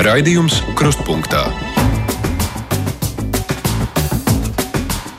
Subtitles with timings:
[0.00, 1.42] Raidījums Krustpunktā.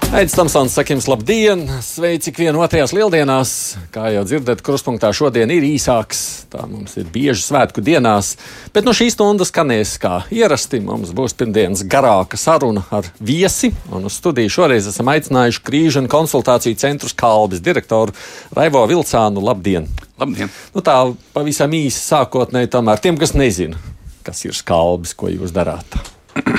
[0.09, 1.61] Aizsmeļamies, Tamsons, sakiem, labdien!
[1.85, 3.51] Sveici ikvienu otrajās lieldienās.
[3.93, 6.23] Kā jau dzirdat, krustpunktā šodien ir īsāks.
[6.49, 8.33] Tā mums ir bieži svētku dienās,
[8.73, 10.81] bet no šīs stundas skanēs kā ierasti.
[10.81, 13.69] Mums būs pirmdienas garāka saruna ar viesi.
[13.93, 18.17] Un uz studiju šoreiz esam aicinājuši krīžu un konsultāciju centru Kalbis direktoru
[18.57, 19.45] Raivo Vilcānu.
[19.45, 19.85] Labdien!
[20.17, 20.49] Labdien!
[20.73, 20.97] Nu tā
[21.37, 23.77] pavisam īsi sākotnēji tomēr tiem, kas nezina,
[24.25, 25.99] kas ir skalbis, ko jūs darāt.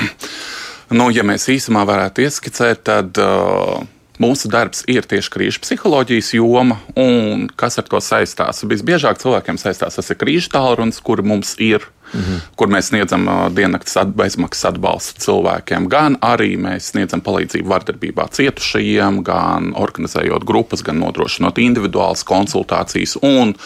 [0.93, 3.79] Nu, ja mēs īsumā varētu ieskicēt, tad uh,
[4.21, 6.77] mūsu darbs ir tieši krīžu psiholoģijas joma.
[7.01, 8.61] Un kas ar to saistās?
[8.69, 11.89] Visbiežāk cilvēkiem saistās tas ir krīžu tālrunis, kur mums ir.
[12.13, 12.41] -hmm.
[12.57, 19.23] Kur mēs sniedzam uh, diennakts bezmaksas atbalstu cilvēkiem, gan arī mēs sniedzam palīdzību vardarbībā cietušajiem,
[19.25, 23.17] gan organizējot grupas, gan nodrošinot individuālas konsultācijas.
[23.23, 23.57] Un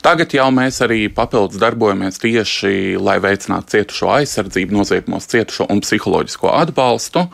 [0.00, 6.54] Tagad jau mēs arī papildus darbojamies tieši, lai veicinātu cietušo aizsardzību, noziegumos cietušo un psiholoģisko
[6.56, 7.26] atbalstu.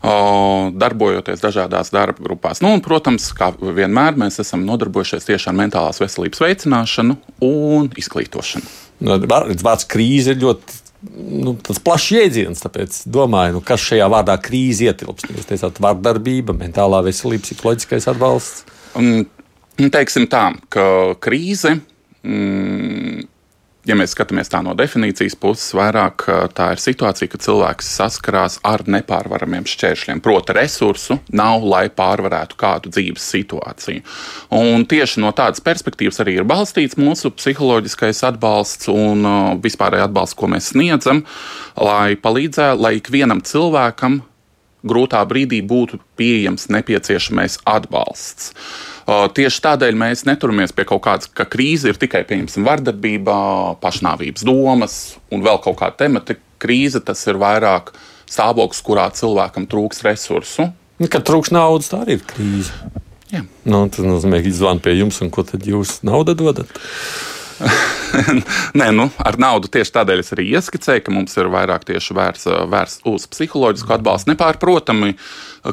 [0.00, 2.62] Darbojoties dažādās darba grupās.
[2.64, 8.70] Nu, un, protams, kā vienmēr, mēs esam nodarbojušies tieši ar mentālās veselības veicināšanu un izglītošanu.
[9.06, 10.80] Nu, vārds krīze ir ļoti
[11.44, 12.64] nu, plašs jēdziens.
[12.64, 15.30] Tāpēc domāju, nu, kas šajā vārdā krīze ietilpst.
[15.36, 18.64] Jūs teicāt, vardarbība, mentālā veselība, psiholoģiskais atbalsts.
[18.98, 19.28] Un,
[19.78, 20.84] teiksim tā, ka
[21.22, 21.76] krīze
[22.26, 23.22] Mm,
[23.88, 28.84] ja mēs skatāmies tā no definīcijas puses, vairāk tā ir situācija, kad cilvēks saskarās ar
[28.90, 30.20] nepārvaramiem šķēršļiem.
[30.24, 34.04] Proti, resursu nav, lai pārvarētu kādu dzīves situāciju.
[34.56, 39.24] Un tieši no tādas perspektīvas arī ir balstīts mūsu psiholoģiskais atbalsts un
[39.64, 41.24] vispārējais atbalsts, ko mēs sniedzam,
[41.80, 44.20] lai palīdzētu, lai ikvienam cilvēkam
[44.86, 48.54] grūtā brīdī būtu pieejams nepieciešamais atbalsts.
[49.10, 52.22] Tieši tādēļ mēs neturamies pie kaut kādas, ka krīze ir tikai
[52.66, 53.34] vardarbība,
[53.82, 54.96] pašnāvības domas
[55.34, 56.38] un vēl kaut kāda temata.
[56.60, 57.94] Krīze tas ir vairāk
[58.30, 60.68] stāvoklis, kurā cilvēkam trūks resursu.
[61.00, 62.74] Nu, kad trūks naudas, tā arī ir krīze.
[63.32, 63.44] Jā.
[63.64, 66.70] Nu, tas nozīmē, ka zvana pie jums, un ko tad jūs naudu dodat?
[68.80, 72.50] Nē, nu, ar naudu tieši tādēļ es arī ieskicēju, ka mums ir vairāk tieši vērsts
[72.72, 74.32] vērs uz psiholoģisku atbalstu.
[74.32, 75.14] Nepārprotami,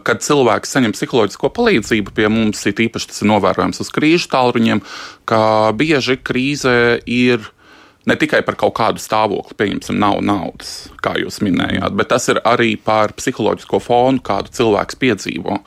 [0.07, 4.83] kad cilvēks saņem psiholoģisko palīdzību pie mums, ir īpaši tas ir novērojams uz krīžu tālruņiem,
[5.29, 5.41] ka
[5.77, 7.51] bieži krīze ir
[8.07, 12.39] ne tikai par kaut kādu stāvokli, pieņemsim, nav naudas, kā jūs minējāt, bet tas ir
[12.47, 15.59] arī par psiholoģisko fonu, kādu cilvēks piedzīvo.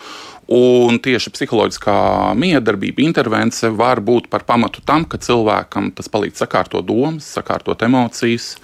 [0.50, 1.94] Un tieši psiholoģiskā
[2.34, 8.56] miedarbība, intervence var būt par pamatu tam, ka cilvēkam tas palīdz sakārtot domas, sakārtot emocijas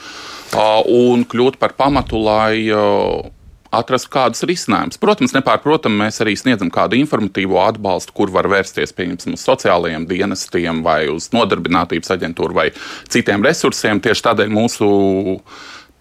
[0.90, 2.66] un kļūt par pamatu, lai
[3.76, 4.98] atrastu kādus risinājumus.
[4.98, 10.82] Protams, nepārprotami mēs arī sniedzam kādu informatīvo atbalstu, kur var vērsties pieņemsim uz sociālajiem dienestiem
[10.86, 12.68] vai uz nodarbinātības aģentūru vai
[13.12, 14.02] citiem resursiem.
[14.02, 14.90] Tieši tādēļ mūsu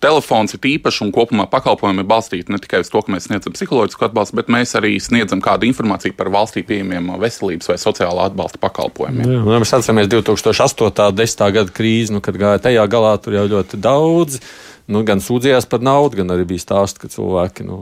[0.05, 3.55] telefons ir īpašs un kopumā pakalpojumi ir balstīti ne tikai uz to, ka mēs sniedzam
[3.55, 8.61] psiholoģisku atbalstu, bet mēs arī sniedzam kādu informāciju par valstī pieejamiem veselības vai sociālā atbalsta
[8.61, 9.25] pakalpojumiem.
[9.25, 10.85] Jā, nu, mēs atceramies 2008.
[11.09, 11.43] un 10.
[11.57, 14.39] gada krīzi, nu, kad gāja tajā galā, tur jau ļoti daudz.
[14.85, 17.79] Nu, gan sūdzējās par naudu, gan arī bija stāsts, ka cilvēki nu,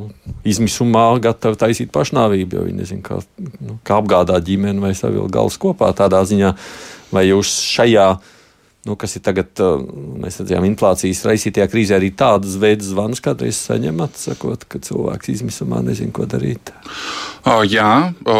[0.47, 3.17] izmisumā gatavi taisīt pašnāvību, jo viņi nezina, kā,
[3.59, 6.53] nu, kā apgādāt ģimeni vai savilkt galus kopā tādā ziņā.
[7.13, 8.07] Vai jūs šajā
[8.87, 9.59] nu, kas ir tagad,
[10.19, 15.79] mēs redzējām, inflācijas raisītajā krīzē, arī tādas veidas zvanus kādreiz saņemat, sakot, ka cilvēks izmisumā
[15.85, 16.73] nezina, ko darīt?
[17.47, 18.39] O, jā, o,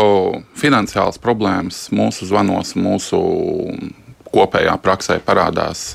[0.60, 3.22] finansiāls problēmas mūsu zvanos, mūsu
[4.34, 5.94] kopējā praksē parādās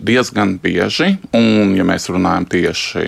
[0.00, 3.06] diezgan bieži, un, ja mēs runājam tieši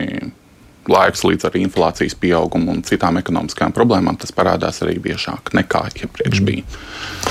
[0.90, 6.40] laiks līdz ar inflācijas pieaugumu un citām ekonomiskām problēmām, tas parādās arī biežāk nekā iepriekš
[6.40, 6.48] mm.
[6.48, 6.80] bija.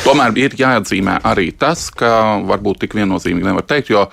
[0.05, 4.07] Tomēr ir jāatzīmē arī tas, ka varbūt tik viennozīmīgi nevar teikt, jo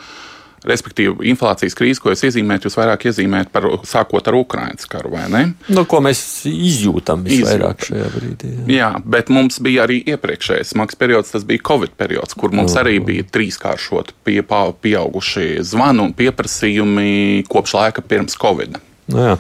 [0.67, 5.29] Respektīvi, inflācijas krīze, ko jūs iezīmējat, jūs vairāk iezīmējat par sākot ar Ukraiņas karu, vai
[5.31, 5.43] ne?
[5.71, 8.51] No, ko mēs izjūtam visvairāk šajā brīdī.
[8.57, 8.67] Jā.
[8.75, 12.83] jā, bet mums bija arī iepriekšējais smags periods, tas bija Covid periods, kur mums no,
[12.83, 14.41] arī bija trīskāršot pie,
[14.83, 18.81] pieauguši zvanu un pieprasījumi kopš laika pirms Covid.
[19.09, 19.37] Nu jā.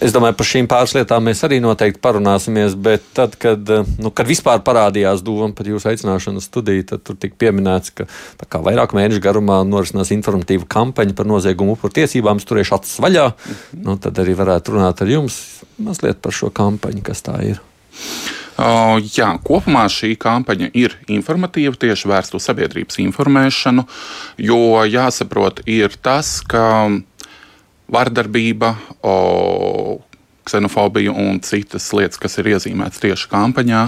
[0.00, 3.68] es domāju, par šīm pāris lietām mēs arī noteikti parunāsimies, bet tad, kad,
[4.00, 8.96] nu, kad vispār parādījās doma par jūsu aicināšanu studiju, tad tur tika pieminēts, ka vairāk
[8.96, 13.28] mēnešu garumā norisinās informatīva kampaņa par noziegumu upuru tiesībām, turēšu acis vaļā.
[13.30, 13.84] -hmm.
[13.84, 15.40] nu, tad arī varētu runāt ar jums
[15.76, 17.60] mazliet par šo kampaņu, kas tā ir.
[18.60, 23.86] Uh, jā, kopumā šī kampaņa ir informatīva, tieši vērsta uz sabiedrības informēšanu,
[24.36, 26.90] jo jāsaprot, ir tas, ka
[27.90, 29.98] vardarbība, o,
[30.46, 33.82] ksenofobija un citas lietas, kas ir iezīmētas tieši kampaņā,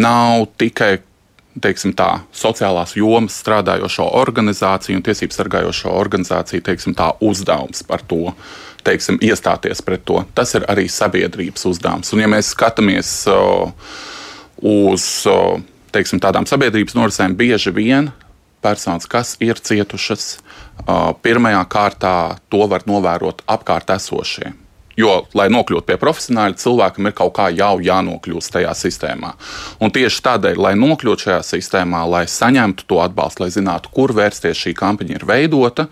[0.00, 0.98] nav tikai
[1.62, 8.32] teiksim, tā, sociālās jomas strādājošo organizāciju un tiesību sargājošo organizāciju teiksim, tā, uzdevums par to.
[8.84, 10.18] Teiksim, iestāties pret to.
[10.36, 12.10] Tas ir arī sabiedrības uzdevums.
[12.12, 13.70] Un, ja mēs skatāmies uh,
[14.60, 15.62] uz uh,
[15.94, 18.10] teiksim, tādām sabiedrības norisēm, bieži vien
[18.64, 20.53] personas, kas ir cietušas, uh,
[21.24, 22.16] pirmajā kārtā
[22.52, 24.52] to var novērot apkārt esošie.
[24.94, 29.32] Jo, lai nokļūtu pie profesionāļa, cilvēkam ir kaut kā jau jānokļūst tajā sistēmā.
[29.82, 34.60] Un tieši tādēļ, lai nokļūtu šajā sistēmā, lai saņemtu to atbalstu, lai zinātu, kur vērsties,
[34.60, 35.88] šī kampaņa ir veidota.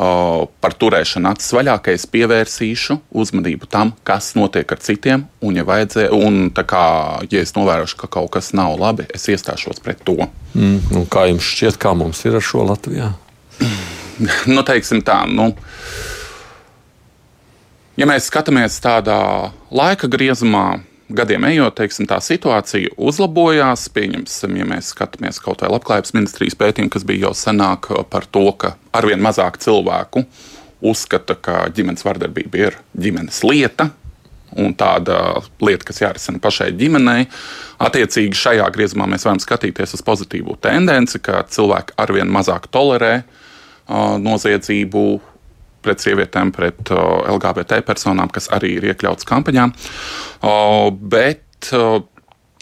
[0.00, 5.26] Par turēšanu acis vaļā, ka es pievērsīšu uzmanību tam, kas notiek ar citiem.
[5.44, 6.84] Un, ja, vajadzē, un kā,
[7.30, 10.16] ja es novērošu, ka kaut kas nav labi, es iestāšos pret to.
[10.56, 13.12] Mm, kā jums šķiet, kā mums ir ar šo Latvijā?
[14.54, 15.22] nu, teiksim tā.
[15.30, 15.52] Nu,
[18.00, 20.78] Ja mēs skatāmies tādā laika griezumā,
[21.12, 23.82] gadiem ejot, teiksim, tā situācija uzlabojās.
[23.92, 28.46] Pieņemsim, ja mēs skatāmies kaut vai labklājības ministrijas pētījumu, kas bija jau senāk par to,
[28.56, 30.22] ka arvien mazāk cilvēku
[30.80, 33.90] uzskata, ka ģimenes vardarbība ir ģimenes lieta.
[34.56, 37.28] Un tāda lieta, kas jārisina pašai ģimenei.
[37.84, 43.39] Attiecīgi, šajā griezumā mēs varam skatīties uz pozitīvu tendenci, ka cilvēki arvien mazāk tolerē uh,
[44.22, 45.04] noziedzību,
[45.84, 49.68] pret sievietēm, pret LGBT personām, kas arī ir iekļauts kampaņā.
[51.00, 51.68] Bet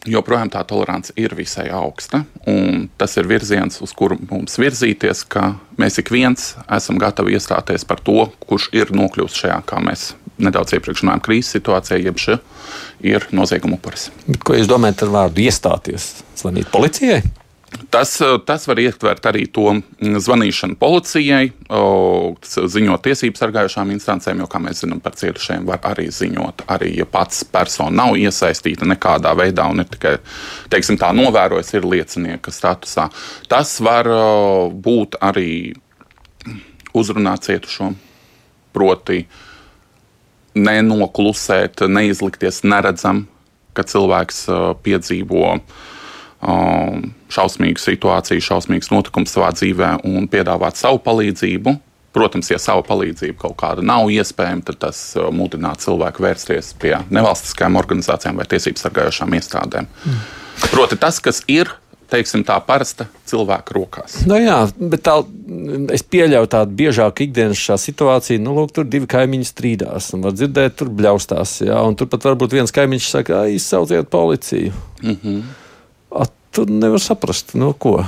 [0.08, 2.22] joprojām tā tolerance ir visai augsta.
[3.00, 8.00] Tas ir virziens, uz kuru mums virzīties, ka mēs ik viens esam gatavi iestāties par
[8.06, 12.38] to, kurš ir nokļuvis šajā, kā mēs nedaudz iepriekš runājām, krīzes situācijā, jeb šī
[13.10, 14.08] ir nozieguma upuris.
[14.46, 16.12] Ko jūs domājat ar vārdu iestāties?
[16.38, 17.24] Zvanīt policijai?
[17.90, 21.50] Tas, eh, tas var ietvert arī to mm, zvanīšanu policijai,
[22.48, 26.64] ziņot tiesību sargājušām instancēm, jo, kā mēs zinām, par cietušajiem var arī ziņot.
[26.72, 30.14] Arī, ja pats persona nav iesaistīta nekādā veidā un ir tikai
[30.72, 33.10] teiksim, tā novērojis, ir liecinieka statusā.
[33.52, 34.08] Tas var
[34.72, 35.50] būt arī
[36.96, 37.92] uzrunāt cietušo.
[38.72, 39.22] Proti,
[40.56, 43.26] nenoklusēt, neizlikties neredzam,
[43.76, 44.44] ka cilvēks
[44.84, 51.76] piedzīvo um, šausmīgu situāciju, šausmīgus notikumus savā dzīvē un piedāvāt savu palīdzību.
[52.16, 56.96] Protams, ja savu palīdzību kaut kāda nav iespējama, tad tas uh, mudināt cilvēku vērsties pie
[57.12, 59.90] nevalstiskajām organizācijām vai tiesību sargājošām iestādēm.
[60.08, 60.24] Mm.
[60.72, 61.70] Proti, tas, kas ir
[62.08, 64.16] teiksim, tā parasta cilvēka rokās.
[64.28, 65.18] Nu jā, bet tā,
[65.94, 68.40] es pieļauju tādu biežāku ikdienas šā situāciju.
[68.44, 71.58] Nu, lūk, tur divi kaimiņi strīdās, un var dzirdēt, tur bļaustās.
[71.66, 74.72] Jā, un tur pat varbūt viens kaimiņš saka, izsauciet policiju.
[75.02, 75.42] Mm -hmm.
[76.24, 78.00] At, tu nevar saprast, no ko.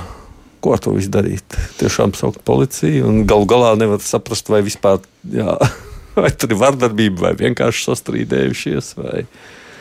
[0.61, 1.55] Ko ar to visu darīt?
[1.79, 5.01] Tiešām saukt policiju, un galu galā nevar saprast, vai vispār
[5.33, 5.55] jā,
[6.19, 8.93] vai tur ir vardarbība, vai vienkārši sastrīdējušies.
[8.99, 9.25] Vai,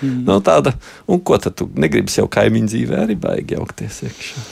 [0.01, 0.25] mm.
[0.29, 0.73] no tāda,
[1.11, 4.45] un ko tad tu negribi sev kaimiņu dzīvē arī baigi jaukties iekšā?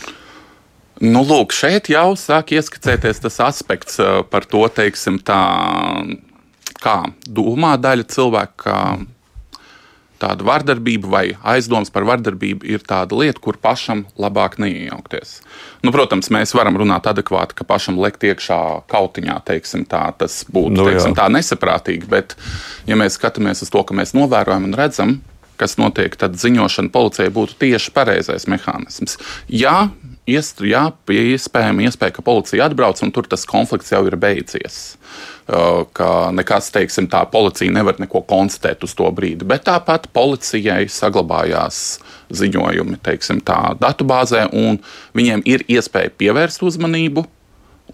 [0.99, 5.39] Nu, lūk, šeit jau sāk ieskicēties tas aspekts eh, par to, teiksim, tā,
[6.83, 8.79] kā domā daļa cilvēku, kā
[10.23, 11.25] tāda vardarbība vai
[11.55, 15.39] aizdoms par vardarbību ir tāda lieta, kur pašam labāk neiejaukties.
[15.87, 18.61] Nu, protams, mēs varam runāt adekvāti, ka pašam lekt iekšā
[18.91, 22.09] kautiņā, teiksim, tā, tas būtu nu, teiksim, tā nesaprātīgi.
[22.11, 22.37] Bet,
[22.91, 25.19] ja mēs skatāmies uz to, ka mēs novērojam un redzam,
[25.59, 29.19] kas notiek, tad ziņošana policijai būtu tieši pareizais mehānisms.
[29.51, 29.89] Jā,
[30.29, 34.99] jā iespējama iespēja, ka policija atbrauc un tur tas konflikts jau ir beidzies.
[35.97, 39.49] Ka nekas, teiksim, tā policija nevar neko konstatēt uz to brīdi.
[39.49, 44.77] Bet tāpat policijai saglabājās ziņojumi, teiksim, tā datubāzē, un
[45.17, 47.25] viņiem ir iespēja pievērst uzmanību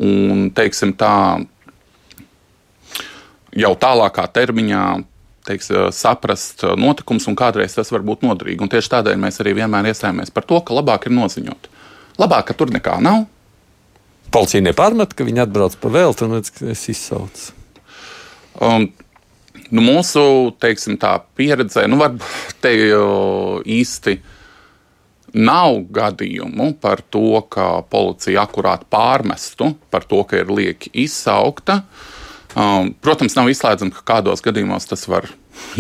[0.02, 1.14] un, teiksim, tā
[3.54, 4.84] jau tālākā termiņā
[5.44, 8.64] teiks, saprast notikumus, un kādreiz tas var būt noderīgi.
[8.64, 11.68] Un tieši tādēļ mēs arī vienmēr iestājāmies par to, ka labāk ir noziņot.
[12.20, 13.24] Labāk, ka tur nekā nav,
[14.34, 17.52] Policija nepārmet, ka viņi atbrauc pa velti un redz, ka es izsaucu.
[18.58, 18.88] Um,
[19.70, 20.24] nu, mūsu
[20.62, 20.96] teiksim,
[21.38, 22.00] pieredzē, nu,
[22.64, 22.72] te
[23.76, 24.16] īsti
[25.38, 31.84] nav gadījumu par to, ka policija akurāt pārmestu par to, ka ir lieki izsaukta.
[32.58, 35.30] Um, protams, nav izslēdzams, ka kādos gadījumos tas var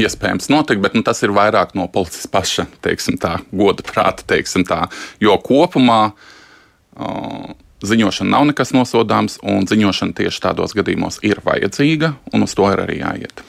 [0.00, 4.40] iespējams notikt, bet nu, tas ir vairāk no policijas paša tā, goda prāta.
[4.64, 4.80] Tā,
[5.22, 7.52] jo kopumā uh,
[7.84, 12.84] ziņošana nav nekas nosodāms, un ziņošana tieši tādos gadījumos ir vajadzīga, un uz to ir
[12.86, 13.44] arī jāiet.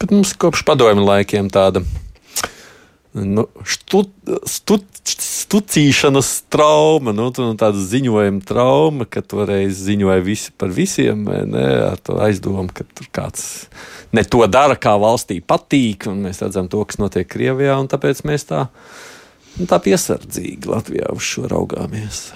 [0.00, 1.84] Bet mums kopš padomju laikiem tāda
[3.16, 4.10] nu, štut,
[4.50, 12.02] štut, stucīšanas trauma, nu, tāda ziņojuma trauma, ka toreiz ziņoja visi par visiem, ne, ar
[12.02, 13.46] to aizdomu, ka tur kāds
[14.16, 18.24] ne to dara, kā valstī patīk, un mēs redzam to, kas notiek Krievijā, un tāpēc
[18.28, 18.66] mēs tā
[19.64, 22.26] tā piesardzīgi Latvijā uz šo raugāmies?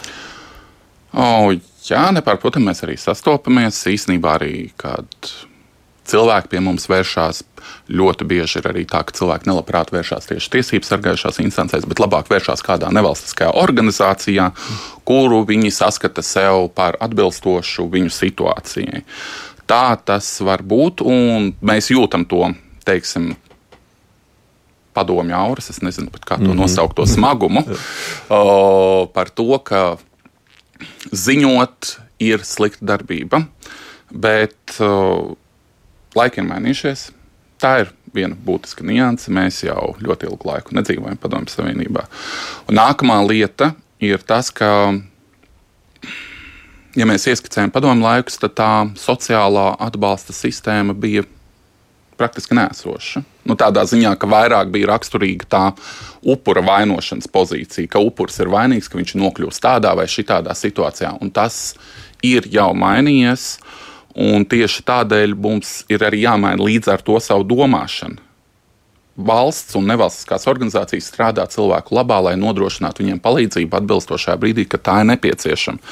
[1.12, 1.52] O,
[1.84, 3.82] jā, nepārprotami mēs arī sastopamies.
[3.90, 5.32] Īsnībā arī kad
[6.10, 7.44] cilvēki pie mums vēršās.
[7.92, 12.30] Ļoti bieži ir arī tā, ka cilvēki nelabprāt vēršās tieši tiesību sargājušās instancēs, bet labāk
[12.30, 14.48] vēršās kādā nevalstiskajā organizācijā,
[15.06, 19.04] kuru viņi saskata sev par atbilstošu viņu situācijai.
[19.70, 22.42] Tā tas var būt, un mēs jūtam to,
[22.88, 23.32] teiksim,
[24.96, 26.60] padomju auras, es nezinu pat kā to mm -hmm.
[26.64, 27.62] nosaukt, to smagumu,
[28.28, 29.96] o, par to, ka
[31.12, 33.44] ziņot ir slikta darbība,
[34.10, 35.36] bet o,
[36.14, 37.10] laikiem mainījušies.
[37.60, 39.30] Tā ir viena būtiska nianse.
[39.30, 42.06] Mēs jau ļoti ilgu laiku nedzīvojam Padomju Savienībā.
[42.68, 44.94] Un nākamā lieta ir tas, ka,
[46.96, 51.26] ja mēs ieskicējam padomu laikus, tad tā sociālā atbalsta sistēma bija
[52.20, 53.22] praktiski nēsoša.
[53.48, 55.62] Nu, tādā ziņā, ka vairāk bija raksturīga tā
[56.28, 61.14] upura vainošanas pozīcija, ka upuris ir vainīgs, ka viņš nokļūst tādā vai citādā situācijā.
[61.24, 61.74] Un tas
[62.26, 63.54] ir jau mainījies,
[64.20, 68.29] un tieši tādēļ mums ir arī jāmaina līdz ar to savu domāšanu.
[69.26, 75.00] Valsts un nevalstiskās organizācijas strādā cilvēku labā, lai nodrošinātu viņiem palīdzību atbilstošajā brīdī, kad tā
[75.02, 75.82] ir nepieciešama.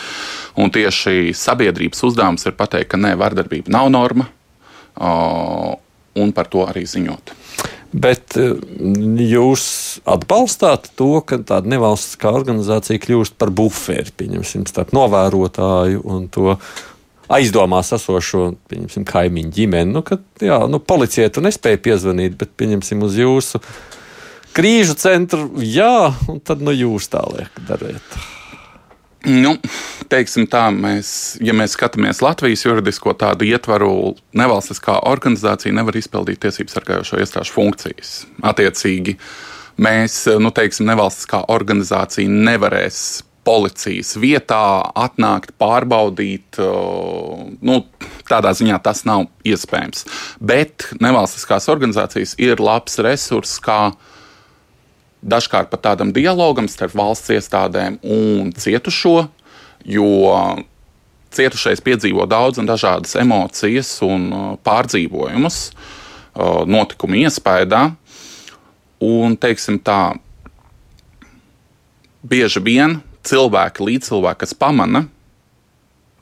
[0.62, 4.28] Un tieši sabiedrības uzdevums ir pateikt, ka nē, vardarbība nav norma,
[6.18, 7.34] un par to arī ziņot.
[7.88, 8.52] Bet eh,
[9.24, 9.64] jūs
[10.08, 16.58] atbalstāt to, ka tāda nevalstiskā organizācija kļūst par buferi, pieņemsim, starp novērotāju un to
[17.32, 18.54] aizdomās esošo
[19.08, 19.92] kaimiņu ģimeni.
[19.92, 23.60] Nu, kad, jā, nu, policija tu nespēja piezvanīt, bet pieņemsim uz jūsu
[24.56, 28.18] krīžu centru, jā, un tad nu, jūs tālāk dariet.
[29.28, 29.56] Nu,
[30.10, 31.10] teiksim tā, mēs,
[31.44, 38.12] ja mēs skatāmies Latvijas juridisko tādu ietvaru, nevalstiskā organizācija nevar izpildīt tiesību sargājošo iestāžu funkcijas.
[38.46, 39.18] Attiecīgi,
[39.84, 43.02] mēs, nu, teiksim, nevalstiskā organizācija nevarēs
[43.48, 44.60] policijas vietā
[44.98, 46.58] atnākt, pārbaudīt.
[47.64, 47.80] Nu,
[48.28, 50.04] tādā ziņā tas nav iespējams.
[50.36, 53.94] Bet nevalstiskās organizācijas ir labs resurss, kā
[55.24, 59.16] dažkārt pat tādam dialogam starp valsts iestādēm un cietušo,
[59.88, 60.10] jo
[61.34, 64.28] cietušais piedzīvo daudz un dažādas emocijas un
[64.64, 65.58] pārdzīvojumus
[66.68, 67.82] notikumu iespējā.
[69.08, 70.18] Un, teiksim tā,
[72.26, 75.06] bieži vien cilvēki, līdzcilvēki, kas pamana,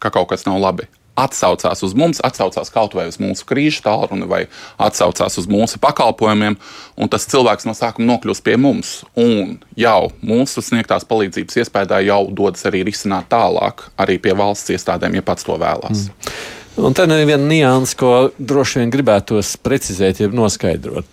[0.03, 4.29] ka kaut kas nav labi, atsaucās uz mums, atsaucās kaut vai uz mūsu krīžu tālruni,
[4.29, 4.43] vai
[4.83, 6.59] atsaucās uz mūsu pakalpojumiem,
[7.01, 8.99] un tas cilvēks no sākuma nokļūst pie mums.
[9.19, 15.17] Un jau mūsu sniegtās palīdzības iespējā jau dodas arī risināt tālāk, arī pie valsts iestādēm,
[15.17, 16.07] ja pats to vēlās.
[16.11, 16.37] Mm.
[16.77, 21.09] Un te ir viena nianses, ko droši vien gribētos precizēt, jeb noskaidrot.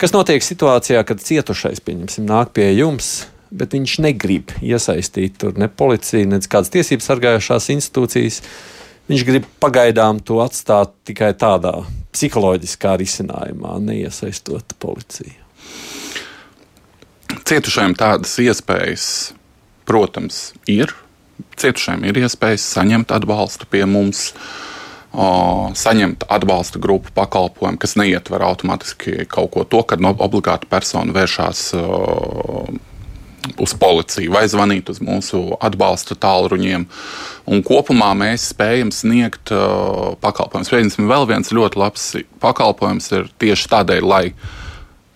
[0.00, 5.68] Kas notiek situācijā, kad cietušais, pieņemsim, nāk pie jums, bet viņš negrib iesaistīt tur ne
[5.68, 8.40] policiju, ne kādas tiesības sargājušās institūcijas?
[9.10, 11.82] Viņš grib pagaidām to atstāt tikai tādā
[12.14, 15.38] psiholoģiskā risinājumā, neiesaistot policiju.
[17.48, 19.06] Cietušajiem tādas iespējas,
[19.88, 20.92] protams, ir.
[21.58, 24.28] Cietušajiem ir iespējas saņemt atbalstu pie mums,
[25.12, 25.26] o,
[25.76, 31.64] saņemt atbalsta grupu pakalpojumu, kas neietver automātiski kaut ko to, kad no obligāti persona vēršās.
[31.80, 32.66] O,
[33.62, 36.86] uz policiju vai zvanīt uz mūsu atbalsta tālruņiem.
[37.52, 40.70] Un kopumā mēs spējam sniegt uh, pakalpojumus.
[40.72, 42.10] Pieņemsim, vēl viens ļoti labs
[42.42, 44.24] pakalpojums ir tieši tādēļ, lai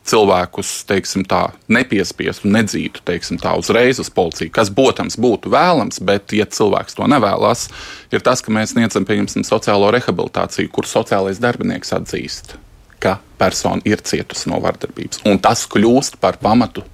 [0.07, 6.31] cilvēkus teiksim, tā, nepiespiestu, nedzītu teiksim, tā, uzreiz uz policiju, kas, protams, būtu vēlams, bet,
[6.37, 7.67] ja cilvēks to nevēlas,
[8.15, 12.55] ir tas, ka mēs sniedzam pieņemsim, sociālo rehabilitāciju, kur sociālais darbinieks atzīst,
[13.03, 15.25] ka persona ir cietusi no vardarbības.
[15.27, 16.87] Un tas kļūst par pamatu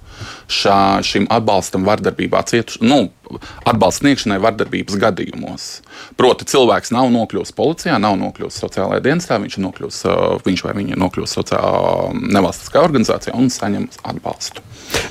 [0.51, 2.99] šā, šim atbalstam vardarbībā cietušiem, nu,
[3.69, 5.67] atbalsta sniegšanai vardarbības gadījumos.
[6.19, 10.01] Proti, cilvēks nav nokļuvis policijā, nav nokļuvis sociālajā dienestā, viņš, nokļūs,
[10.45, 14.63] viņš vai viņa nokļūst sociālā nevalstiskā organizācijā un saņem atbalstu.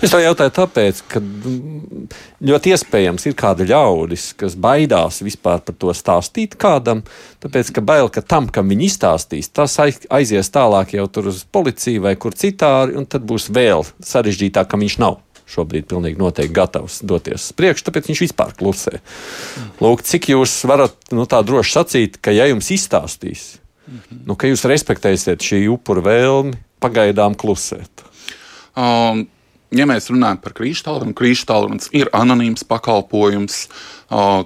[0.02, 1.22] Es to jautāju tāpēc, ka
[2.44, 7.02] ļoti iespējams ir kādi ļaudis, kas baidās vispār par to stāstīt kādam,
[7.42, 12.06] tāpēc ka bail, ka tam, kam viņi izstāstīs, tas aizies tālāk jau tur uz policiju
[12.06, 17.00] vai kur citādi, un tad būs vēl sarežģītāk, ka viņš nav šobrīd pilnīgi noteikti gatavs
[17.06, 19.00] doties uz priekšu, tāpēc viņš vispār klusē.
[19.82, 23.44] Lūk, cik jūs varat nu, tā droši sacīt, ka ja jums izstāstīs,
[24.26, 28.06] nu, ka jūs respektēsiet šī upura vēlmi pagaidām klusēt?
[28.76, 29.28] Um.
[29.72, 33.62] Ja mēs runājam par krīžu tālruni, krīžu tālrunis ir anonīms pakalpojums.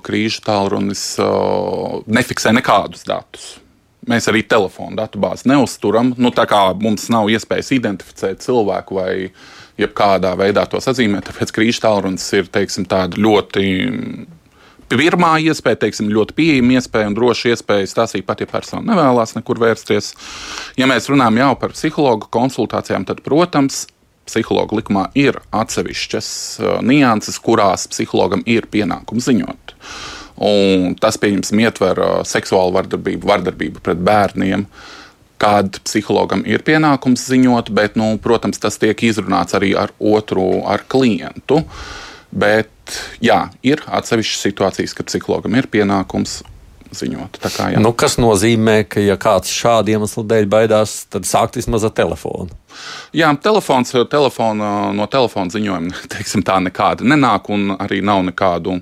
[0.06, 1.00] Krīžu tālrunis
[2.06, 3.48] nefiksē nekādus datus.
[4.06, 6.12] Mēs arī telefonu datubāzi neuzturam.
[6.14, 9.10] Nu, tā kā mums nav iespējas identificēt cilvēku vai
[9.80, 11.28] jebkādā veidā to sazīmēt.
[11.28, 13.64] Tāpēc krīžu tālrunis ir teiksim, ļoti
[14.92, 19.60] pirmā iespēja, teiksim, ļoti pieejama iespēja un droša iespēja stāstīt pat, ja persona nevēlas nekur
[19.62, 20.12] vērsties.
[20.78, 23.84] Ja mēs runājam jau par psihologu konsultācijām, tad, protams,
[24.26, 26.28] psihologa likumā ir atsevišķas
[26.60, 29.74] uh, nianses, kurās psihologam ir pienākums ziņot.
[30.46, 34.66] Un tas, pieņemsim, ietver uh, seksuālu vardarbību, vardarbību pret bērniem,
[35.42, 40.84] kad psihologam ir pienākums ziņot, bet, nu, protams, tas tiek izrunāts arī ar otru, ar
[40.88, 41.62] klientu.
[42.36, 42.72] Bet,
[43.24, 46.40] jā, ir atsevišķas situācijas, kad psihologam ir pienākums
[46.96, 47.38] ziņot.
[47.42, 51.94] Kā, nu, kas nozīmē, ka, ja kāds šādu iemeslu dēļ baidās, tad sākt vismaz ar
[51.96, 52.56] telefonu.
[53.16, 58.80] Jā, telefons, telefona, no telefona ziņojuma teiksim, tā nekāda nenāk, un arī nav nekādu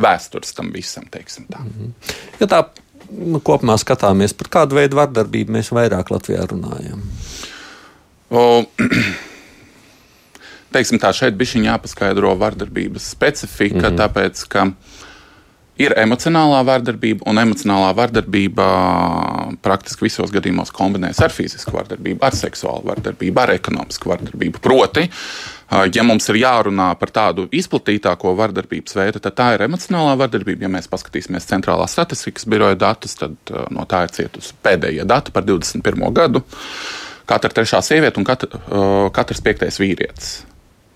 [0.00, 1.04] vēstures tam visam.
[1.06, 1.92] Mm -hmm.
[2.40, 2.64] Ja tā
[3.44, 7.02] kopumā skatāmies, par kādu veidu vardarbību mēs vairāk Latvijā runājam.
[8.34, 8.64] O,
[10.74, 14.00] teiksim tā, šeit bija jāpaskaidro vardarbības specifika, mm -hmm.
[14.02, 14.68] tāpēc ka
[15.74, 18.66] Ir emocionālā vardarbība, un emocionālā vardarbība
[19.64, 24.62] praktiski visos gadījumos kombinējas ar fizisku vardarbību, ar seksuālu vardarbību, ar ekonomisku vardarbību.
[24.62, 25.08] Proti,
[25.70, 30.66] ja mums ir jārunā par tādu izplatītāko vardarbības veidu, tad tā ir emocionālā vardarbība.
[30.66, 33.36] Ja mēs paskatīsimies centrālā statistikas biroja datus, tad
[33.74, 36.08] no tā ir cietusi pēdējie dati par 21.
[36.14, 36.44] gadu.
[37.24, 38.60] Katra trešā sieviete un katra,
[39.16, 40.34] katrs piektais vīrietis.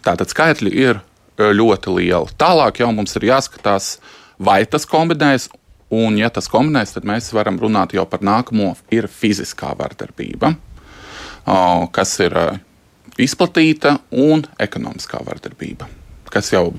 [0.04, 1.00] Tātad skaitļi ir
[1.38, 2.36] ļoti lieli.
[2.38, 3.96] Tālāk jau mums ir jāskatās,
[4.38, 5.48] vai tas kombinēs.
[5.88, 10.50] Un, ja tas kombinēs, tad mēs varam runāt jau par nākamo, ir fiziskā vardarbība,
[11.96, 12.36] kas ir
[13.24, 15.88] izplatīta, un ekonomiskā vardarbība,
[16.32, 16.70] kas jau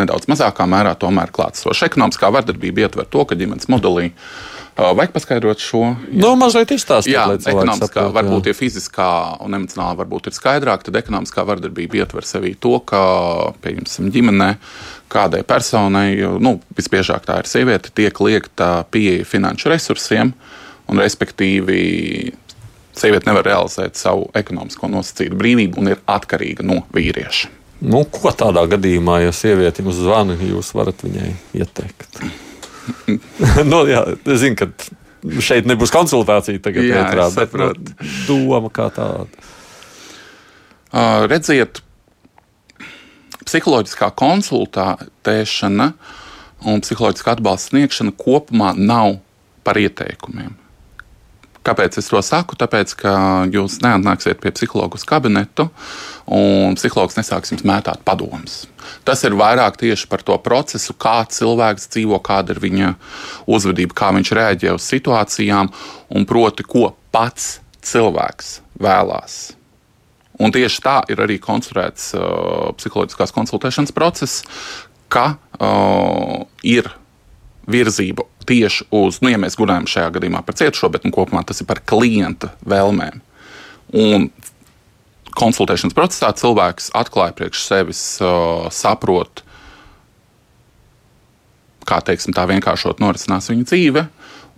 [0.00, 1.90] nedaudz mazākā mērā tomēr klātsoša.
[1.90, 4.10] Ekonomiskā vardarbība ietver to, ka ģimenes modelī
[4.72, 5.82] Vajag paskaidrot šo.
[5.84, 7.12] Jā, no, nu, mazliet izstāstīt.
[7.12, 8.54] Jā, ekonomiskā, saprot, varbūt, jā.
[8.54, 9.08] ja fiziskā
[9.44, 13.02] un emocionālā varbūt ir skaidrāk, tad ekonomiskā vardarbība ietver sevī to, ka,
[13.64, 14.48] pieņemsim, ģimenē
[15.12, 20.32] kādai personai, nu, visbiežāk tā ir sieviete, tiek liekta pieeja finanšu resursiem,
[20.88, 21.82] un respektīvi
[22.96, 27.50] sieviete nevar realizēt savu ekonomisko nosacītu brīvību un ir atkarīga no vīrieša.
[27.82, 32.20] Nu, ko tādā gadījumā, ja sieviete jums zvana, jūs varat viņai ieteikt?
[33.70, 34.68] nu, jā, es zinu, ka
[35.42, 37.72] šeit nebūs konsultācija tagad, jā, ietrā, bet nu,
[38.28, 39.26] doma kā tāda.
[40.92, 41.80] Uh, redziet,
[43.48, 45.92] psiholoģiskā konsultēšana
[46.70, 49.18] un psiholoģiskā atbalsta sniegšana kopumā nav
[49.66, 50.54] par ieteikumiem.
[51.62, 52.58] Kāpēc es to saku?
[52.58, 53.12] Tāpēc, ka
[53.52, 55.68] jūs neatnāksiet pie psihologa uz kabinetu,
[56.26, 58.64] un psihologs nesāks jums mētāt padomus.
[59.06, 62.92] Tas ir vairāk tieši par to procesu, kā cilvēks dzīvo, kāda ir viņa
[63.46, 65.70] uzvedība, kā viņš reaģē uz situācijām,
[66.10, 69.42] un proti, ko pats cilvēks vēlās
[70.42, 74.42] Un tieši tā ir arī konstruēts uh, psiholoģiskās konsultēšanas process,
[75.12, 76.88] ka uh, ir
[77.70, 81.62] virzība tieši uz, nu, ja mēs runājam šajā gadījumā par cietušo, bet nu, kopumā tas
[81.62, 83.20] ir par klienta vēlmēm.
[84.02, 84.28] Un
[85.38, 89.44] konsultēšanas procesā cilvēks atklāja priekš sevis, uh, saprot,
[91.88, 94.06] kā teiksim, tā vienkāršot norisinās viņa dzīve.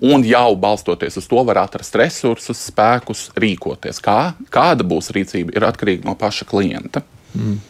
[0.04, 4.02] Un jau balstoties uz to var atrast resursus, spēkus, rīkoties.
[4.02, 7.04] Kā, kāda būs rīcība, ir atkarīga no paša klienta.
[7.32, 7.60] Mm.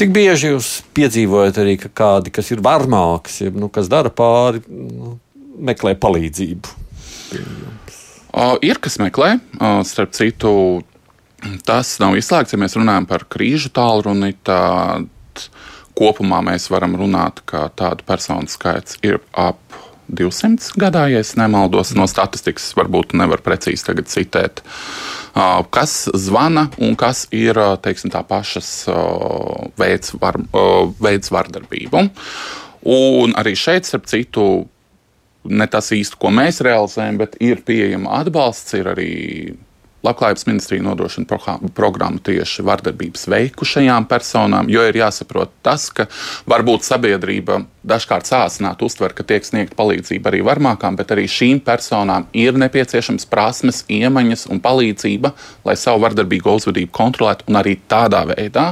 [0.00, 4.62] Cik bieži jūs piedzīvojat arī, ka kādi, kas ir varmāks, ja, nu, kas dara pāri,
[4.72, 5.18] nu,
[5.60, 6.70] meklē palīdzību?
[8.30, 10.52] Uh, ir kas meklē, uh, starp citu,
[11.68, 14.32] tas nav izslēgts, ja mēs runājam par krīžu tālruni.
[14.40, 15.44] Tad
[16.00, 19.60] kopumā mēs varam runāt, ka tādu personu skaits ir ap
[20.10, 21.94] 200 gadā, ja nemaldos.
[21.96, 24.62] No statistikas varbūt nevar precīzi citēt.
[25.70, 28.88] Kas zvana un kas ir teiksim, tā pašas
[29.78, 30.40] veids, var,
[31.00, 32.04] veids vardarbību.
[32.90, 34.66] Un arī šeit, starp citu,
[35.44, 39.10] ne tas īsti, ko mēs realizējam, bet ir pieejama atbalsts, ir arī
[40.00, 41.38] Labklājības ministrija nodrošina
[41.76, 46.06] programmu tieši vardarbības veikušajām personām, jo ir jāsaprot tas, ka
[46.48, 52.30] varbūt sabiedrība dažkārt sāsināti uztver, ka tiek sniegta palīdzība arī varmākām, bet arī šīm personām
[52.32, 55.34] ir nepieciešams prasmes, iemaņas un palīdzība,
[55.68, 58.70] lai savu vardarbīgo uzvedību kontrolētu un arī tādā veidā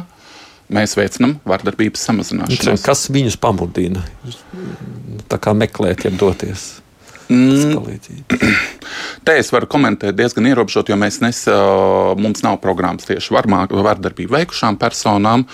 [0.73, 2.81] mēs veicinām vardarbības samazināšanu.
[2.85, 4.05] Kas viņus pamudina
[5.57, 6.71] meklēt, jeb doties?
[7.29, 7.83] Mm.
[9.27, 11.43] Te es varu komentēt diezgan ierobežot, jo mēs nes,
[12.21, 15.45] mums nav programmas tieši vardarbību veikušām personām.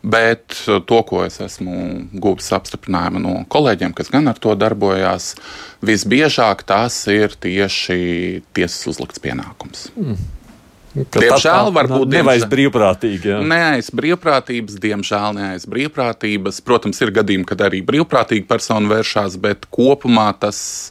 [0.00, 1.74] Bet to, ko es esmu
[2.24, 5.34] guvis apstiprinājumu no kolēģiem, kas gan ar to darbojās,
[5.84, 9.90] visbiežāk tas ir tieši tiesas uzlikts pienākums.
[10.00, 10.16] Mm.
[10.90, 13.28] Diemžēl, varbūt nevis brīvprātīgi.
[13.30, 13.36] Jā.
[13.46, 16.58] Ne aiz brīvprātības, diemžēl ne aiz brīvprātības.
[16.66, 20.90] Protams, ir gadījumi, kad arī brīvprātīgi persona vēršās, bet kopumā tas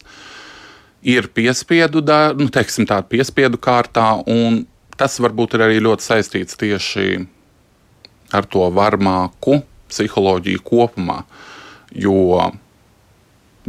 [1.01, 2.03] ir piespiedu,
[2.39, 4.63] nu, teiksim, tā piespiedu kārtā, un
[4.99, 7.21] tas varbūt ir arī ļoti saistīts tieši
[8.35, 11.23] ar to varmāku psiholoģiju kopumā.
[11.95, 12.51] Jo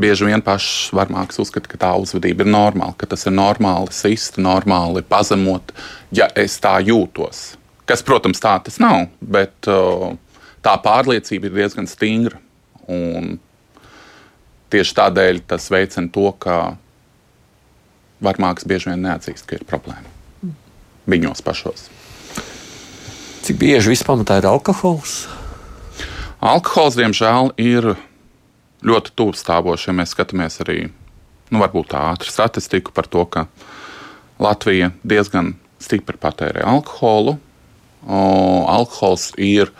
[0.00, 4.40] bieži vien pašs varmāks uzskata, ka tā uzvedība ir normāla, ka tas ir normāli sist,
[4.40, 5.72] normāli pazemot,
[6.14, 7.54] ja es tā jūtos.
[7.88, 10.12] Kas, protams, tā tas nav, bet uh,
[10.64, 12.38] tā pārliecība ir diezgan stingra.
[12.90, 13.38] Un
[14.70, 16.60] tieši tādēļ tas veicina to, ka
[18.24, 20.18] varmāks bieži vien neatzīst, ka ir problēma
[21.10, 21.88] viņos pašos.
[23.40, 25.24] Cik bieži vispār ir alkohols?
[26.40, 27.94] Alkohols, diemžēl, ir
[28.86, 30.78] ļoti tuvu stāvoši, ja mēs skatāmies arī
[31.50, 31.60] nu,
[32.14, 33.46] ātru statistiku par to, ka
[34.40, 37.36] Latvija diezgan stipri patērē alkoholu.
[38.00, 38.20] O,
[38.70, 39.72] alkohols ir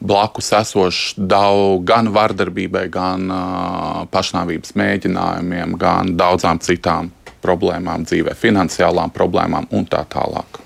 [0.00, 7.10] blakus esošs daudz gan vardarbībai, gan uh, pašnāvības mēģinājumiem, gan daudzām citām
[7.42, 10.60] problēmām dzīvē, finansiālām problēmām un tā tālāk.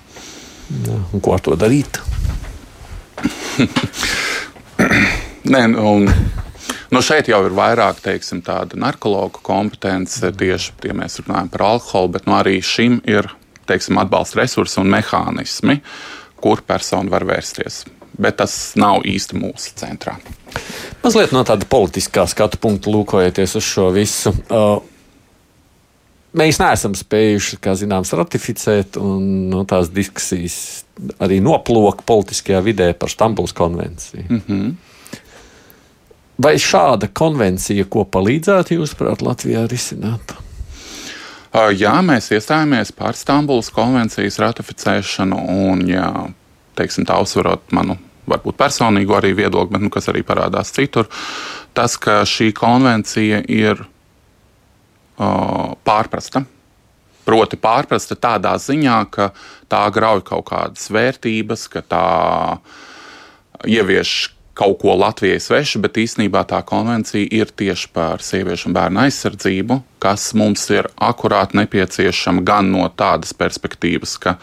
[0.85, 1.99] Ja, un ko ar to darīt?
[5.53, 6.09] Nē, un,
[6.91, 12.15] nu šeit jau ir vairāk teiksim, tāda narkologa kompetence tieši, ja mēs runājam par alkoholu,
[12.17, 13.29] bet nu, arī šim ir
[13.69, 15.79] teiksim, atbalsta resursi un mehānismi,
[16.41, 17.83] kur persona var vērsties.
[18.15, 20.15] Bet tas nav īsti mūsu centrā.
[21.03, 24.31] Mazliet no tāda politiskā skatu punkta lūkojoties uz šo visu.
[24.47, 24.77] Uh,
[26.35, 30.85] mēs neesam spējuši, kā zināms, ratificēt, un no, nu, tās diskusijas
[31.23, 34.25] arī noplūka politiskajā vidē par Stambulas konvenciju.
[34.29, 34.73] Mm -hmm.
[36.37, 40.35] Vai šāda konvencija, ko palīdzētu jūs, prāt, Latvijā risināt?
[41.55, 45.37] Jā, mēs iestājāmies par Stambulas konvencijas ratificēšanu,
[45.71, 46.27] un, jā,
[46.75, 51.07] teiksim, tā uzsverot manu varbūt personīgo arī viedokli, bet nu, kas arī parādās citur,
[51.73, 53.85] tas, ka šī konvencija ir
[55.17, 56.43] pārprasta.
[57.25, 59.31] Proti, pārprasta tādā ziņā, ka
[59.71, 62.05] tā grauj kaut kādas vērtības, ka tā
[63.65, 69.03] ievieš kaut ko Latvijai svešu, bet īsnībā tā konvencija ir tieši par sieviešu un bērnu
[69.03, 74.37] aizsardzību, kas mums ir akurāti nepieciešama gan no tādas perspektīvas, ka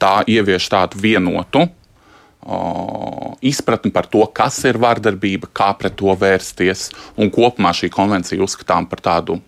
[0.00, 6.88] tā ievieš tādu vienotu o, izpratni par to, kas ir vardarbība, kā pret to vērsties,
[7.18, 9.40] un kopumā šī konvencija uzskatām par tādu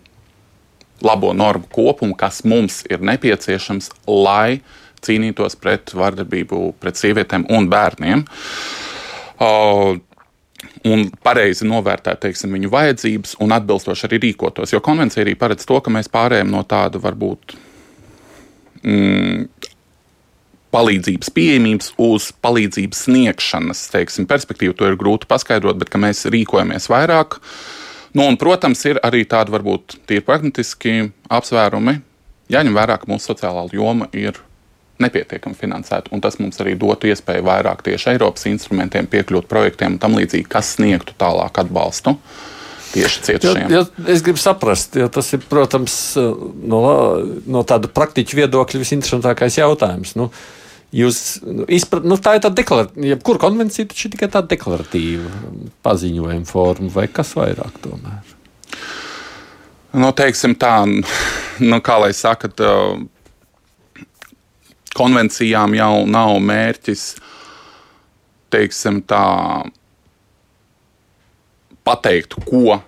[1.05, 4.63] labo normu kopumu, kas mums ir nepieciešams, lai
[5.03, 8.25] cīnītos pret vardarbību pret sievietēm un bērniem.
[9.43, 9.99] Uh,
[10.87, 14.75] un pareizi novērtēt teiksim, viņu vajadzības un atbilstoši arī rīkotos.
[14.75, 17.57] Jo konvencija arī paredz to, ka mēs pārējām no tāda varbūt
[18.87, 19.45] mm,
[20.73, 24.77] palīdzības pieejamības uz palīdzības sniegšanas teiksim, perspektīvu.
[24.79, 27.41] To ir grūti paskaidrot, bet mēs rīkojamies vairāk.
[28.13, 31.99] Nu, un, protams, ir arī tādi varbūt tīri pragmatiski apsvērumi.
[32.53, 34.37] Jāņem vērā, ka mūsu sociālā joma ir
[35.03, 36.13] nepietiekami finansēta.
[36.23, 40.75] Tas mums arī dotu iespēju vairāk tieši Eiropas instrumentiem piekļūt projektiem un tam līdzīgi, kas
[40.77, 42.17] sniegtu tālāk atbalstu.
[42.93, 43.71] Tieši cietušajiem.
[43.73, 46.83] Ja, ja es gribu saprast, jo tas ir, protams, no,
[47.49, 50.13] no tāda praktiķa viedokļa visinteresantākais jautājums.
[50.21, 50.29] Nu,
[50.93, 55.31] Jūs, nu, izprat, nu, tā ir tāda deklaratīva, jebkura konvencija taču ir tikai tāda deklaratīva
[55.87, 58.35] paziņojuma forma, vai kas vairāk tomēr?
[59.97, 62.51] Nu, teiksim tā, nu, kā lai saka,
[64.97, 67.07] konvencijām jau nav mērķis,
[68.53, 69.25] teiksim, tā,
[71.89, 72.81] pateikt, ko,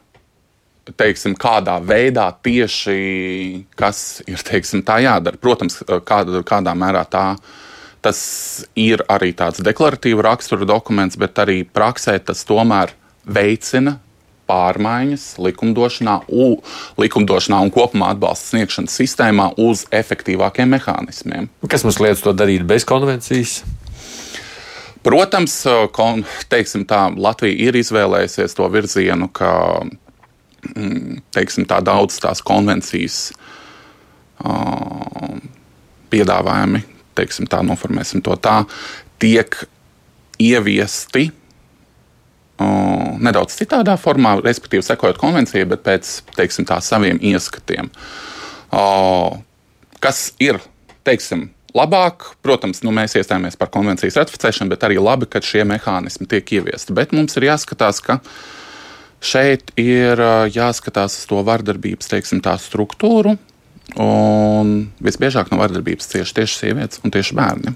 [0.93, 2.97] teiksim, kādā veidā tieši
[3.79, 5.41] kas ir teiksim, tā jādara.
[5.41, 7.27] Protams, kādā, kādā mērā tā.
[8.05, 8.19] Tas
[8.77, 12.93] ir arī tāds deklaratīvs rakstura dokuments, bet arī praksē tas tomēr
[13.25, 13.99] veicina
[14.45, 16.59] pārmaiņas likumdošanā, u,
[17.01, 21.49] likumdošanā un kopumā atbalsta sniegšanas sistēmā uz efektīvākiem mehānismiem.
[21.71, 23.63] Kas mums liedz to darīt bez konvencijas?
[25.05, 25.59] Protams,
[25.93, 29.51] kon, tā, Latvija ir izvēlējusies to virzienu, ka
[29.85, 33.19] mm, teiksim, tā daudz tās konvencijas
[34.41, 35.37] uh,
[36.13, 36.81] piedāvājumi,
[37.19, 38.63] teiksim, tā noformēsim to tā,
[39.23, 39.57] tiek
[40.43, 47.91] ieviesti uh, nedaudz citādā formā, respektīvi sekojot konvencijai, bet pēc teiksim, tā, saviem ieskatiem.
[48.75, 49.39] Uh,
[50.03, 50.59] kas ir
[51.07, 56.29] teiksim, labāk, protams, nu, mēs iestājāmies par konvencijas ratificēšanu, bet arī labi, ka šie mehānismi
[56.31, 56.95] tiek ieviesti.
[56.97, 58.21] Bet mums ir jāskatās, ka
[59.25, 60.21] šeit ir
[60.55, 63.37] jāskatās uz to vardarbības teiksim, struktūru.
[64.01, 67.75] Un visbiežāk no vardarbības cieši tieši sievietes un tieši bērni.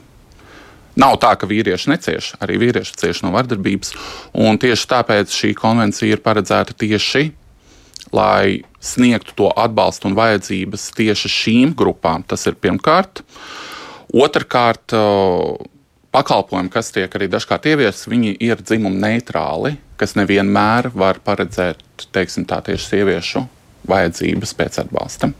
[0.99, 3.93] Nav tā, ka vīrieši necieš, arī vīrieši cieš no vardarbības.
[4.35, 7.29] Tieši tāpēc šī konvencija ir paredzēta tieši,
[8.11, 12.25] lai sniegtu to atbalstu un vajadzības tieši šīm grupām.
[12.27, 13.23] Tas ir pirmkārt.
[14.11, 14.97] Otrakārt,
[16.17, 22.49] pakalpojumi, kas tiek arī dažkārt ieviesti, viņi ir dzimuma neitrāli, kas nevienmēr var paredzēt teiksim,
[22.49, 23.45] tā, tieši sieviešu
[23.89, 25.31] vajadzības pēc atbalsta.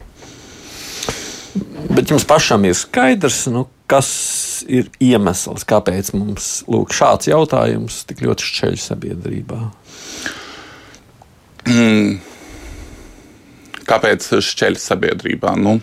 [1.89, 4.09] Bet jums pašam ir skaidrs, nu, kas
[4.69, 9.61] ir iemesls, kāpēc mums lūk, šāds jautājums tik ļoti šķeļ sabiedrībā?
[11.69, 12.19] Mm.
[13.89, 15.55] Kāpēc šķeļ sabiedrībā?
[15.57, 15.79] Nu,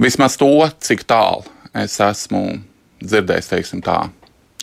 [0.00, 1.44] vismaz to, cik tālu
[1.76, 2.44] es esmu
[3.04, 3.98] dzirdējis, teiksim tā,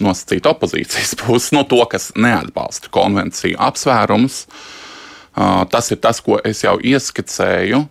[0.04, 4.46] nosacīt opozīcijas pusi, no to, kas neatbalsta konvenciju apsvērumus.
[5.70, 7.84] Tas ir tas, ko es jau ieskicēju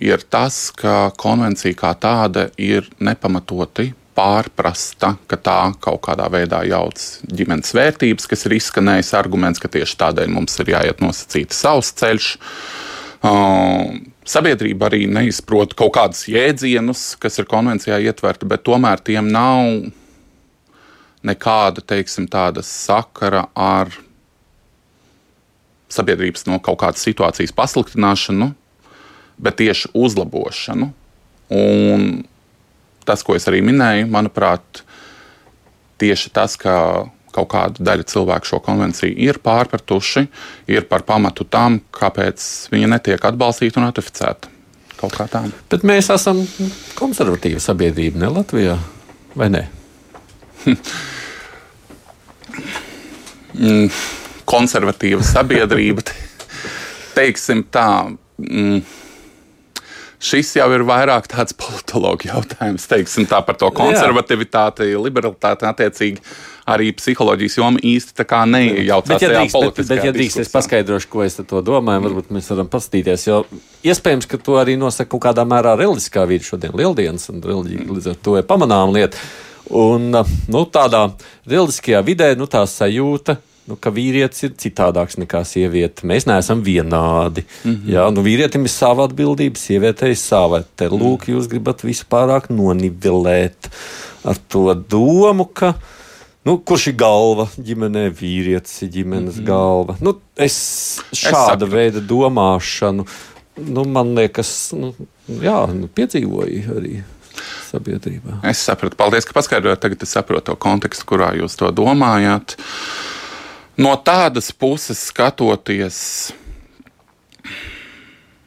[0.00, 7.00] ir tas, ka konvencija kā tāda ir nepamatoti pārprasta, ka tā kaut kādā veidā jauc
[7.28, 12.30] ģimenes vērtības, kas ir izskanējis arguments, ka tieši tādēļ mums ir jāiet nosacīti savs ceļš.
[14.26, 19.92] Sabiedrība arī neizprot kaut kādus jēdzienus, kas ir konvencijā ietverti, bet tomēr tiem nav
[21.26, 22.28] nekāda, teiksim,
[22.64, 23.92] sakara ar
[25.92, 28.54] sabiedrības no kaut kādas situācijas pasliktināšanu
[29.38, 30.90] bet tieši uzlabošanu.
[31.56, 32.06] Un
[33.06, 34.82] tas, ko es arī minēju, manuprāt,
[36.02, 40.26] tieši tas, ka kaut kāda daļa cilvēku šo konvenciju ir pārpratuši,
[40.72, 44.52] ir par pamatu tam, kāpēc viņa netiek atbalstīta un ratificēta.
[44.96, 45.42] Kaut kā tā.
[45.68, 46.40] Bet mēs esam
[46.96, 48.78] konservatīva sabiedrība, ne Latvijā,
[49.36, 49.66] vai ne?
[53.56, 53.90] Mm,
[54.48, 56.06] konservatīva sabiedrība,
[57.18, 57.88] teiksim tā.
[58.40, 58.80] Mm,
[60.22, 66.22] šis jau ir vairāk tāds politologu jautājums, teiksim tā par to konservativitāti, liberalitāti attiecīgi.
[66.66, 71.22] Arī psiholoģijas joma īsti neiejaucās bet, ja drīkst, bet, bet, ja drīkst, es paskaidrošu, ko
[71.22, 72.02] es to domāju.
[72.08, 73.26] Varbūt mēs varam paskatīties.
[73.28, 73.44] Jo
[73.86, 78.10] iespējams, ka to arī nosaka kaut kādā mērā reliģiskā vide šodien, lieldienas, un reliģija līdz
[78.10, 79.22] ar to ir pamanāma lieta.
[79.78, 81.04] Un nu, tādā
[81.46, 86.06] reliģiskajā vidē nu, tā sajūta nu, ka vīrietis ir citādāks nekā sieviete.
[86.06, 87.44] Mēs neesam vienādi.
[87.64, 87.92] Mm -hmm.
[87.94, 90.62] Jā, nu, vīrietim ir sava atbildība, sievietei ir sava.
[90.76, 93.70] Te lūk, jūs gribat visu pārāk nonivelēt
[94.24, 95.74] ar to domu, ka.
[96.44, 98.10] Nu, kurš ir galva ģimenē?
[98.14, 99.46] Vīrietis ir ģimenes mm -hmm.
[99.46, 99.96] galva.
[100.00, 103.06] Nu, es šāda es veida domāšanu,
[103.56, 104.94] nu, man liekas, nu,
[105.28, 107.02] jā, nu, piedzīvoju arī
[107.70, 108.40] sabiedrībā.
[108.42, 109.80] Es sapratu, paldies, ka paskaidrojāt.
[109.80, 112.56] Tagad es saprotu to kontekstu, kurā jūs to domājat.
[113.76, 115.96] No tādas puses skatoties,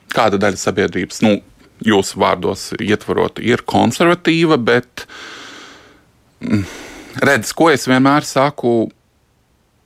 [0.10, 1.36] kāda daļa sabiedrības, nu,
[1.86, 5.06] jūsu vārdos ietvarot, ir konservatīva, bet
[6.42, 6.64] mm,
[7.22, 8.90] redz, ko es vienmēr saku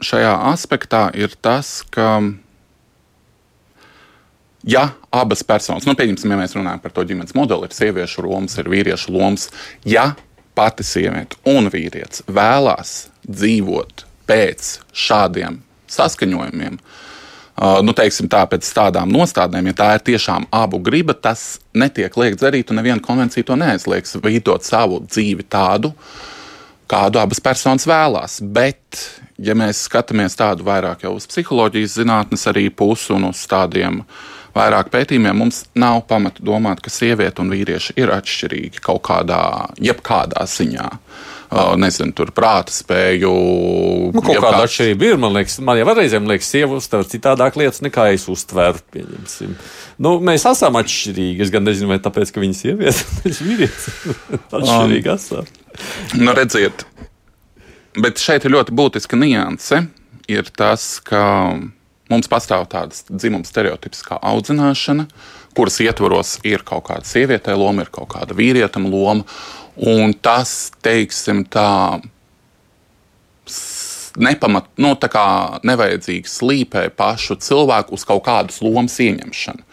[0.03, 2.21] šajā aspektā, ir tas, ka
[4.63, 8.55] ja abas personas, nu, pieņemsim, ja mēs runājam par to ģimenes modeli, ir sieviešu lomas,
[8.63, 9.49] ir vīriešu lomas,
[9.83, 10.13] ja
[10.55, 12.95] pati sieviete un vīrietis vēlās
[13.27, 15.61] dzīvot pēc šādiem
[15.93, 16.77] saskaņojumiem.
[17.53, 22.15] Uh, nu, teiksim, tā, pēc tādām nostādnēm, ja tā ir tiešām abu griba, tas netiek
[22.17, 25.93] liekts darīt, un neviena konvencija to neaizliegs veidot savu dzīvi tādu,
[26.89, 28.39] kādu abas personas vēlās.
[28.41, 29.03] Bet,
[29.37, 34.01] ja mēs skatāmies tādu vairāk uz psiholoģijas zinātnes arī pusi un uz tādiem
[34.57, 39.43] vairāk pētījumiem, mums nav pamata domāt, ka sieviete un vīrieši ir atšķirīgi kaut kādā,
[39.81, 40.89] jebkādā ziņā.
[41.79, 43.31] Nezinu, tur prāta spēju.
[44.13, 44.67] Nu, kaut kāda kāds...
[44.67, 45.19] atšķirība ir.
[45.21, 48.81] Man liekas, man jau reizēm liekas, sieva uztver citādāk lietas nekā es uztveru.
[48.93, 49.55] Pieņemsim.
[50.03, 51.43] Nu, mēs esam atšķirīgi.
[51.45, 53.89] Es gan nezinu, vai tāpēc, ka viņa ir sieviete, vai vīrietis.
[54.49, 55.51] atšķirīgi um, esam.
[56.21, 56.85] Nu, redziet,
[57.99, 59.85] bet šeit ir ļoti būtiska nianse.
[60.31, 61.23] Ir tas, ka
[62.11, 65.07] mums pastāv tādas dzimuma stereotipas kā audzināšana,
[65.57, 69.27] kuras ietvaros ir kaut kāda sievietē loma, ir kaut kāda vīrietam loma.
[69.81, 71.97] Un tas, teiksim, tā
[74.21, 75.25] nepamat, nu, tā kā
[75.65, 79.65] nevajadzīgi slīpē pašu cilvēku uz kaut kādas lomas ieņemšanu.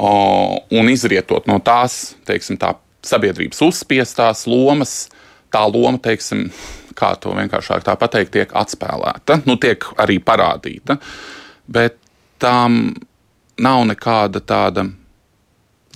[0.00, 0.12] O,
[0.78, 2.72] un izrietot no tās, teiksim, tā
[3.04, 5.10] sabiedrības uzspiestās lomas,
[5.52, 6.48] tā loma, teiksim,
[6.96, 10.96] kā to vienkāršāk pateikt, tiek atspēlēta, nu, tiek arī parādīta.
[11.68, 11.98] Bet
[12.40, 12.94] tam
[13.60, 14.86] nav nekāda tāda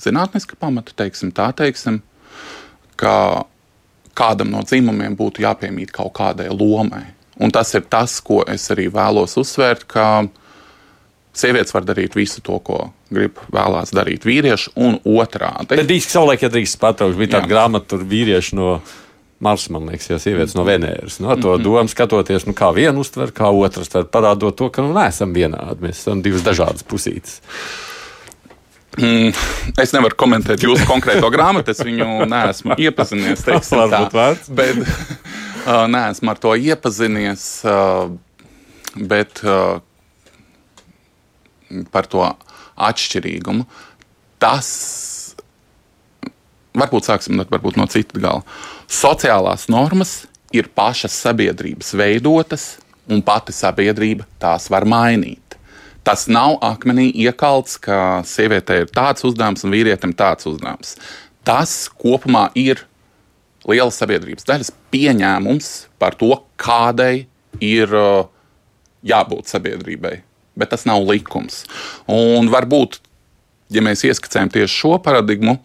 [0.05, 2.03] zinātniska pamata, teiksim, tā teiksim
[2.97, 3.45] ka
[4.15, 7.05] kādam no dzimumiem būtu jāpiemīt kaut kādai lomai.
[7.43, 10.27] Un tas ir tas, ko es arī vēlos uzsvērt, ka
[11.35, 15.75] sievietes var darīt visu to, ko grib vēlās darīt vīrieši, un otrādi.
[15.75, 18.77] Tad īsti savulaik, ja drīkst patraukt, bija tāda grāmata, tur vīrieši no
[19.45, 21.19] Marsa, man liekas, jau sievietes no Venēras.
[21.21, 21.65] No, nu, to mm -hmm.
[21.65, 25.81] domu skatoties, nu, kā viena uztver, kā otrs, parādot to, ka nu, neesam vienādi.
[25.81, 27.41] Mēs esam divas dažādas pusītes.
[28.95, 29.33] Mm,
[29.83, 33.43] es nevaru komentēt jūsu konkrēto grāmatu, es viņu neesmu iepazinies.
[33.47, 34.53] Tas varbūt vērts.
[34.55, 37.49] Bet uh, neesmu ar to iepazinies.
[37.67, 38.15] Uh,
[38.95, 39.81] bet uh,
[41.91, 42.23] par to
[42.75, 43.67] atšķirīgumu.
[44.43, 44.69] Tas
[46.75, 48.43] varbūt sāksim varbūt no citas gala.
[48.91, 52.75] Sociālās normas ir pašas sabiedrības veidotas,
[53.11, 55.44] un pati sabiedrība tās var mainīt.
[56.05, 60.99] Tas nav akmenī iekalts, ka sievietei ir tāds uzdevums un vīrietim tāds uzdevums.
[61.45, 62.85] Tas kopumā ir
[63.69, 67.25] liela sabiedrības daļas pieņēmums par to, kādai
[67.65, 68.29] ir uh,
[69.05, 70.19] jābūt sabiedrībai
[70.57, 71.65] bet tas nav likums.
[72.11, 73.01] Un varbūt,
[73.75, 75.59] ja mēs ieskicējam tieši šo paradigmu,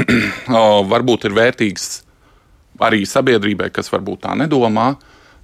[0.92, 1.88] varbūt ir vērtīgs
[2.80, 4.94] arī sabiedrībai, kas varbūt tā nedomā,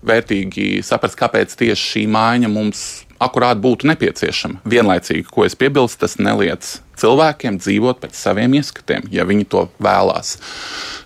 [0.06, 2.84] vērtīgi saprast, kāpēc tieši šī maiņa mums
[3.22, 4.62] akurāt būtu nepieciešama.
[4.68, 10.36] Vienlaicīgi, ko es piebilstu, tas neliedz cilvēkiem dzīvot pēc saviem ieskatiem, ja viņi to vēlās.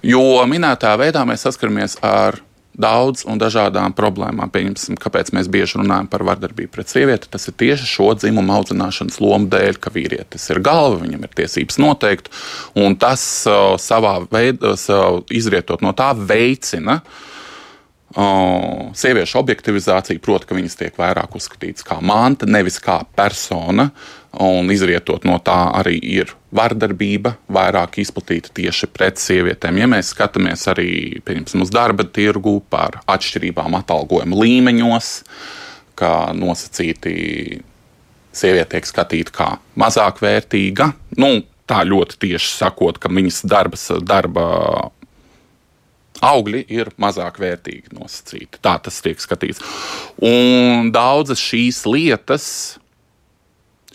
[0.07, 2.41] Jo minētā veidā mēs saskaramies ar
[2.81, 4.51] daudz un dažādām problēmām.
[4.53, 7.29] Pieņemsim, kāpēc mēs bieži runājam par vardarbību pret sievieti.
[7.33, 11.81] Tas ir tieši šo dzimumu audzināšanas lomu dēļ, ka vīrietis ir galva, viņam ir tiesības
[11.83, 12.31] noteikt,
[12.79, 17.27] un tas uh, savā veidā, uh, izrietot no tā, veicina uh,
[18.11, 23.91] sieviešu objektivizācija, proti, ka viņas tiek vairāk uzskatītas kā manta, nevis kā persona,
[24.43, 29.79] un izrietot no tā arī ir vardarbība vairāk izplatīta tieši pret sievietēm.
[29.79, 30.91] Ja mēs skatāmies arī
[31.23, 35.13] uz darba tirgu par atšķirībām atalgojuma līmeņos,
[35.99, 37.63] kā nosacīti
[38.35, 44.91] sieviete tiek skatīta kā mazāk vērtīga, nu, tā ļoti tieši sakot, ka viņas darbas, darba
[46.25, 48.61] augļi ir mazāk vērtīgi nosacīti.
[48.63, 49.63] Tā tas tiek skatīts.
[50.23, 52.47] Un daudzas šīs lietas,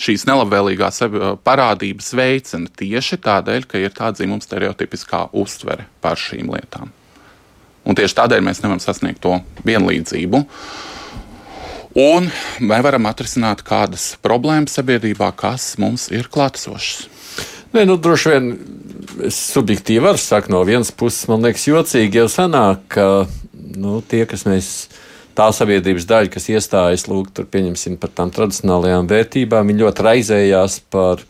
[0.01, 1.03] šīs nelabvēlīgās
[1.45, 6.91] parādības veicina tieši tādēļ, ka ir tāda dzimuma stereotipiskā uztvere par šīm lietām.
[7.85, 10.41] Un tieši tādēļ mēs nevaram sasniegt to vienlīdzību.
[11.95, 12.27] Un
[12.59, 17.05] mēs varam atrisināt kādas problēmas sabiedrībā, kas mums ir klātesošas.
[17.75, 18.49] Nē, nu, droši vien
[19.27, 23.07] es subjektīvi varu sakot, no vienas puses man liekas jocīgi jau sanāk, ka
[23.75, 24.71] nu, tie, kas mēs
[25.35, 31.25] tā sabiedrības daļa, kas iestājas lūk, tur, par tām tradicionālajām vērtībām, viņi ļoti raizējās par,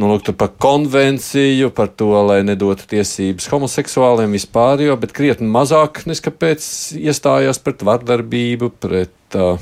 [0.00, 6.04] nu, lūk, par konvenciju, par to, lai nedotu tiesības homoseksuāliem vispār, jo, bet krietni mazāk
[6.08, 6.64] neskapēc
[7.00, 9.60] iestājās pret vardarbību, pret uh,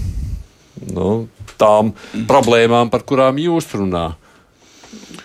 [0.94, 1.11] nu,
[1.59, 1.92] tām
[2.31, 4.28] problēmām, par kurām jūs runājat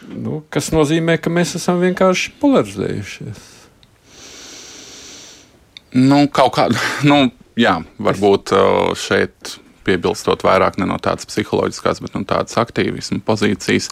[0.09, 3.49] nu, kas nozīmē, ka mēs esam vienkārši polarizējušies.
[5.93, 6.79] Nu, kaut kāda,
[7.09, 7.27] nu,
[7.59, 8.53] jā, varbūt
[8.97, 13.89] šeit piebilstot vairāk ne no tādas psiholoģiskās, bet no tādas aktīvismu pozīcijas.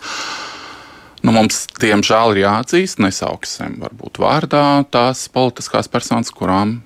[1.21, 6.79] Nu, mums, diemžēl, ir jāatzīst, nesauksim varbūt vārdā tās politiskās personas, kurām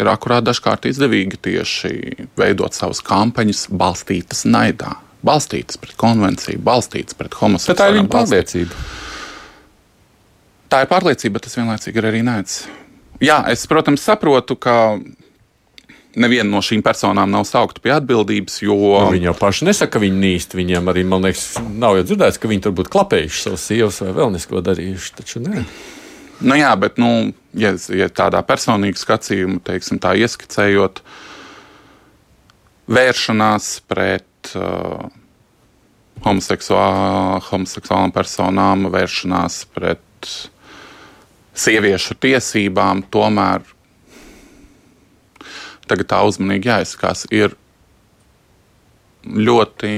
[0.00, 1.94] ir akurāt dažkārt izdevīgi tieši
[2.40, 4.94] veidot savas kampaņas balstītas naidā
[5.26, 7.78] balstītas pret konvenciju, balstītas pret homoseksuāliem.
[7.78, 8.84] Tā ir viņa pārliecība.
[10.72, 12.60] Tā ir pārliecība, bet tas vienlaicīgi ir arī nēdz.
[13.22, 14.98] Jā, es, protams, saprotu, ka
[16.18, 18.58] neviena no šīm personām nav saukta pie atbildības.
[18.64, 18.76] Jo...
[18.76, 20.56] Nu, viņi jau paši nesaka, ka viņi nīst.
[20.58, 24.14] Viņiem arī, man liekas, nav jau dzirdēts, ka viņi tur būtu klapējuši savus sievas vai
[24.16, 25.14] vēl nesko darījuši.
[25.20, 25.64] Taču nē.
[26.42, 31.04] Nu, jā, bet, nu, ja, ja tādā personīgā skatījumā, teiksim, tā ieskicējot,
[32.92, 34.26] vēršanās pret
[34.56, 35.06] uh,
[36.24, 40.32] homoseksuāl, homoseksuālām personām, vēršanās pret
[41.52, 43.64] sieviešu tiesībām, tomēr
[45.90, 47.56] tagad tā uzmanīgi jāizskās, ir
[49.22, 49.92] ļoti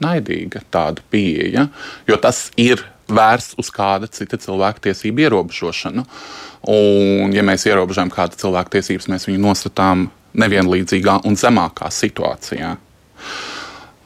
[0.00, 1.66] naidīga tāda pieeja,
[2.08, 6.04] jo tas ir vērsts uz kāda cita cilvēka tiesību ierobežošanu.
[6.70, 10.06] Un, ja mēs ierobežojam kādu cilvēku tiesības, mēs viņu nostatām
[10.40, 12.76] nevienlīdzīgā un zemākā situācijā.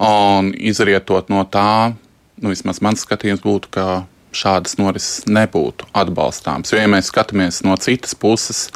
[0.05, 1.95] Un izrietot no tā,
[2.43, 3.87] nu, vismaz mans skatījums būtu, ka
[4.35, 6.73] šādas norises nebūtu atbalstāmas.
[6.75, 8.67] Jo, ja mēs skatāmies no citas puses,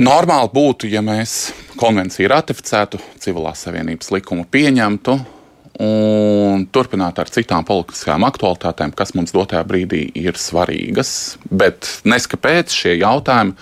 [0.00, 5.18] normāli būtu, ja mēs konvenciju ratificētu, civilās savienības likumu pieņemtu
[5.78, 11.36] un turpinātu ar citām politiskām aktualitātēm, kas mums dotajā brīdī ir svarīgas.
[11.50, 13.54] Bet neskapēc šie jautājumi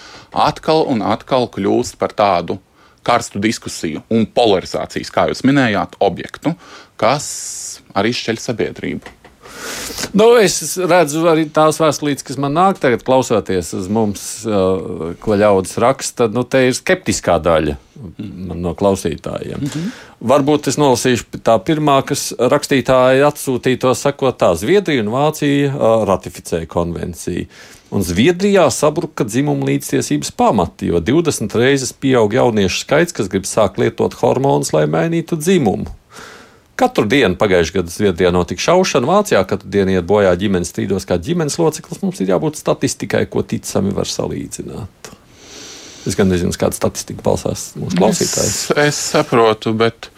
[0.46, 2.56] atkal un atkal kļūst par tādu
[3.06, 6.56] karstu diskusiju un polarizācijas, kā jūs minējāt, objektu,
[7.00, 7.28] kas
[7.96, 9.16] arī šķeļ sabiedrību.
[10.16, 15.36] Nu, es redzu arī tās vēstulītes, kas man nāk, tagad klausoties uz mums, uh, ko
[15.38, 16.28] ļaudis raksta.
[16.32, 17.76] Nu, te ir skeptiskā daļa
[18.54, 19.60] no klausītājiem.
[19.60, 19.94] Mm -hmm.
[20.32, 26.04] Varbūt es nolasīšu tā pirmā, kas rakstītāji atsūtīja to sakot, tā Zviedrija un Vācija uh,
[26.08, 27.46] ratificēja konvenciju.
[27.94, 33.78] Un Zviedrijā sabruka dzimuma līdztiesības pamati, jo 20 reizes pieaug jauniešu skaits, kas grib sākt
[33.78, 35.86] lietot hormonus, lai mainītu dzimumu.
[36.76, 41.16] Katru dienu pagājušajā gadā Zviedrijā notika šaušana, Vācijā katru dienu iet bojā ģimenes strīdos, kā
[41.16, 42.02] ģimenes loceklis.
[42.02, 45.12] Mums ir jābūt statistikai, ko ticami var salīdzināt.
[46.06, 48.50] Es gan nezinu, kāda statistika balsās mūsu klausītājiem.
[48.50, 50.10] Es, es saprotu, bet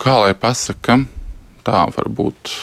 [0.00, 1.02] kā lai pasakā,
[1.66, 2.54] tā var būt.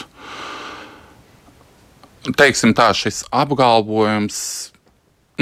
[2.34, 4.38] Teiksim tā, šis apgalvojums,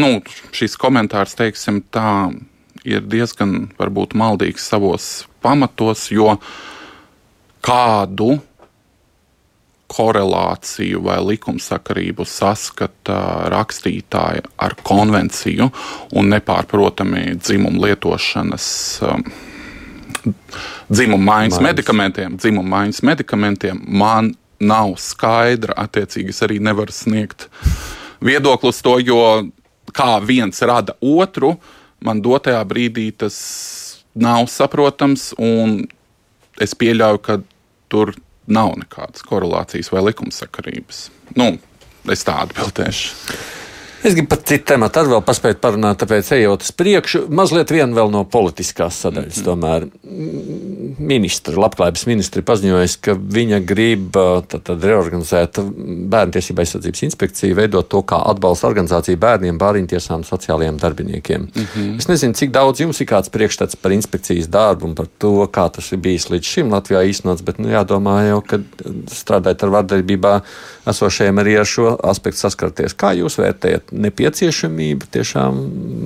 [0.00, 0.18] nu,
[0.52, 2.32] šis komentārs, teiksim tā,
[2.84, 5.06] ir diezgan varbūt maldīgs savos
[5.44, 6.36] pamatos, jo
[7.64, 8.36] kādu
[9.94, 13.18] korelāciju vai likumsakarību saskata
[13.52, 15.68] rakstītāji ar konvenciju
[16.18, 18.68] un nepārprotami dzimumu lietošanas.
[19.06, 19.26] Um,
[20.88, 24.30] Dzimuma maiņas medikamentiem, dzimuma maiņas medikamentiem man
[24.60, 25.76] nav skaidra.
[25.84, 27.48] Attiecīgi, es arī nevaru sniegt
[28.24, 29.20] viedokli uz to, jo
[29.94, 31.54] kā viens rada otru,
[32.04, 33.36] man dotajā brīdī tas
[34.14, 35.82] nav saprotams, un
[36.62, 37.40] es pieļauju, ka
[37.90, 38.14] tur
[38.46, 41.08] nav nekādas korelācijas vai likumsakarības.
[41.38, 41.54] Nu,
[42.12, 43.14] es tā atbildēšu.
[44.04, 47.22] Es gribu par citu tematu arī vēl paspēt parunāt, tāpēc ejot uz priekšu.
[47.32, 49.38] Mazliet vien vēl no politiskās sadaļas.
[49.38, 49.46] Mm -hmm.
[49.48, 49.86] Tomēr
[50.98, 55.60] ministri, labklājības ministri paziņojas, ka viņa grib tad, tad reorganizēt
[56.12, 61.40] bērnu tiesību aizsardzības inspekciju, veidot to kā atbalsta organizāciju bērniem, bāriņtiesām sociālajiem darbiniekiem.
[61.40, 61.96] Mm -hmm.
[61.98, 65.70] Es nezinu, cik daudz jums ir kāds priekšstats par inspekcijas darbu un par to, kā
[65.70, 68.58] tas ir bijis līdz šim Latvijā īstenots, bet nu, jādomā jau, ka
[69.06, 70.40] strādājot ar vardarbībā
[70.86, 72.94] esošajiem arī ar šo aspektu saskarties.
[72.94, 73.93] Kā jūs vērtējat?
[74.04, 75.60] Nepieciešamība tiešām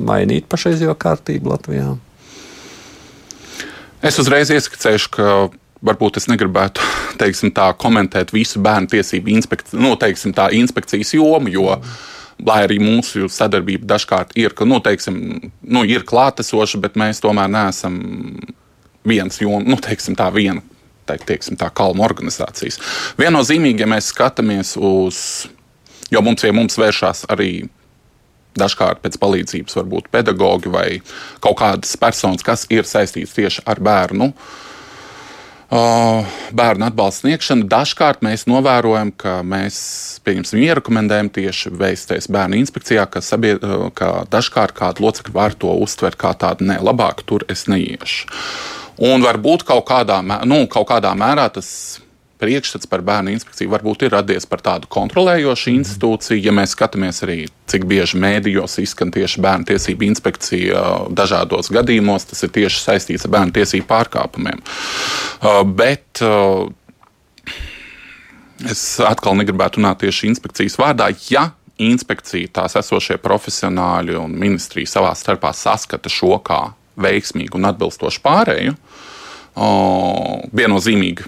[0.08, 1.94] mainīt pašreizējo kārtību Latvijā?
[4.04, 5.32] Es uzreiz ieskicēšu, ka
[5.82, 6.84] varbūt es negribētu
[7.18, 11.74] teiksim, tā, komentēt visu bērnu tiesību inspekciju, nu, teiksim, tā, inspekcijas jomu, jo,
[12.46, 15.18] lai arī mūsu sadarbība dažkārt ir, ka, nu, teiksim,
[15.62, 17.98] nu, ir klātesoša, bet mēs tomēr neesam
[19.08, 20.62] viens joms, nu, teiksim, tā viena.
[21.08, 22.76] Teiksim, tā kalnu organizācijas.
[23.16, 25.20] Viennozīmīgi, ja mēs skatāmies uz,
[26.12, 27.62] jo mums pie mums vēršās arī
[28.58, 30.88] Dažkārt pēc palīdzības var būt pedagogi vai
[31.44, 34.32] kaut kādas personas, kas ir saistītas tieši ar bērnu.
[34.32, 34.66] Uh,
[35.68, 37.66] bērnu atbalstu sniegšanu.
[37.68, 39.76] Dažkārt mēs novērojam, ka mēs
[40.28, 43.60] ierekomendējam tieši vēsties bērnu inspekcijā, ka, sabied,
[43.94, 48.28] ka dažkārt kāda locekļa var to uztvert kā tādu ne, labāk, tur es neiešu.
[48.98, 52.00] Un varbūt kaut kādā, nu, kaut kādā mērā tas
[52.38, 56.40] priekšstats par bērnu inspekciju varbūt ir radies par tādu kontrolējošu institūciju.
[56.44, 57.38] Ja mēs skatāmies arī,
[57.70, 60.84] cik bieži mēdījos izskan tieši bērnu tiesību inspekcija
[61.18, 64.62] dažādos gadījumos, tas ir tieši saistīts ar bērnu tiesību pārkāpumiem.
[64.62, 66.68] Uh, bet uh,
[68.66, 71.10] es atkal negribētu runāt tieši inspekcijas vārdā.
[71.30, 78.22] Ja inspekcija, tās esošie profesionāļi un ministrija savā starpā saskata šo kā veiksmīgu un atbilstošu
[78.24, 78.74] pārēju,
[80.58, 81.26] viennozīmīgi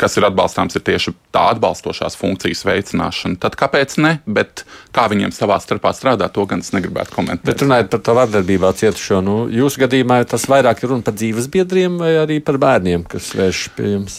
[0.00, 3.38] kas ir atbalstāms, ir tieši tā atbalstošās funkcijas veicināšana.
[3.42, 4.16] Tad kāpēc ne?
[4.26, 4.64] Bet
[4.94, 7.46] kā viņiem savā starpā strādāt, to gan es negribētu komentēt.
[7.46, 11.50] Bet runājot par to vardarbībā cietušo, nu, jūsu gadījumā tas vairāk ir runa par dzīves
[11.52, 14.18] biedriem vai arī par bērniem, kas vēršas pie jums?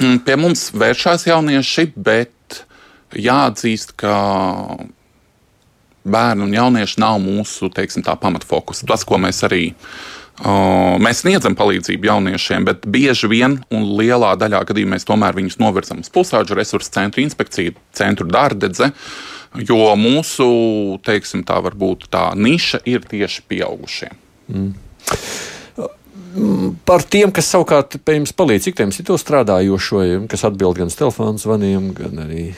[0.00, 2.64] Mm, pie mums vēršās jaunieši, bet
[3.14, 4.14] jāatzīst, ka
[6.04, 8.84] bērni un jaunieši nav mūsu teiksim, pamatfokus.
[8.88, 9.70] Tas, ko mēs arī
[10.34, 16.02] Mēs sniedzam palīdzību jauniešiem, bet bieži vien un lielā daļā gadījumā mēs tomēr viņus novirzam
[16.02, 18.90] uz pusauģu resursu centru inspekciju, centru dārdedze,
[19.62, 20.48] jo mūsu,
[21.06, 24.10] teiksim, tā varbūt tā niša ir tieši pieaugušie.
[24.50, 24.74] Mm.
[26.84, 30.90] Par tiem, kas savukārt pie jums palīdz, cik tiem ir to strādājošo, kas atbild gan
[30.90, 32.48] uz telefonu zvaniem, gan arī.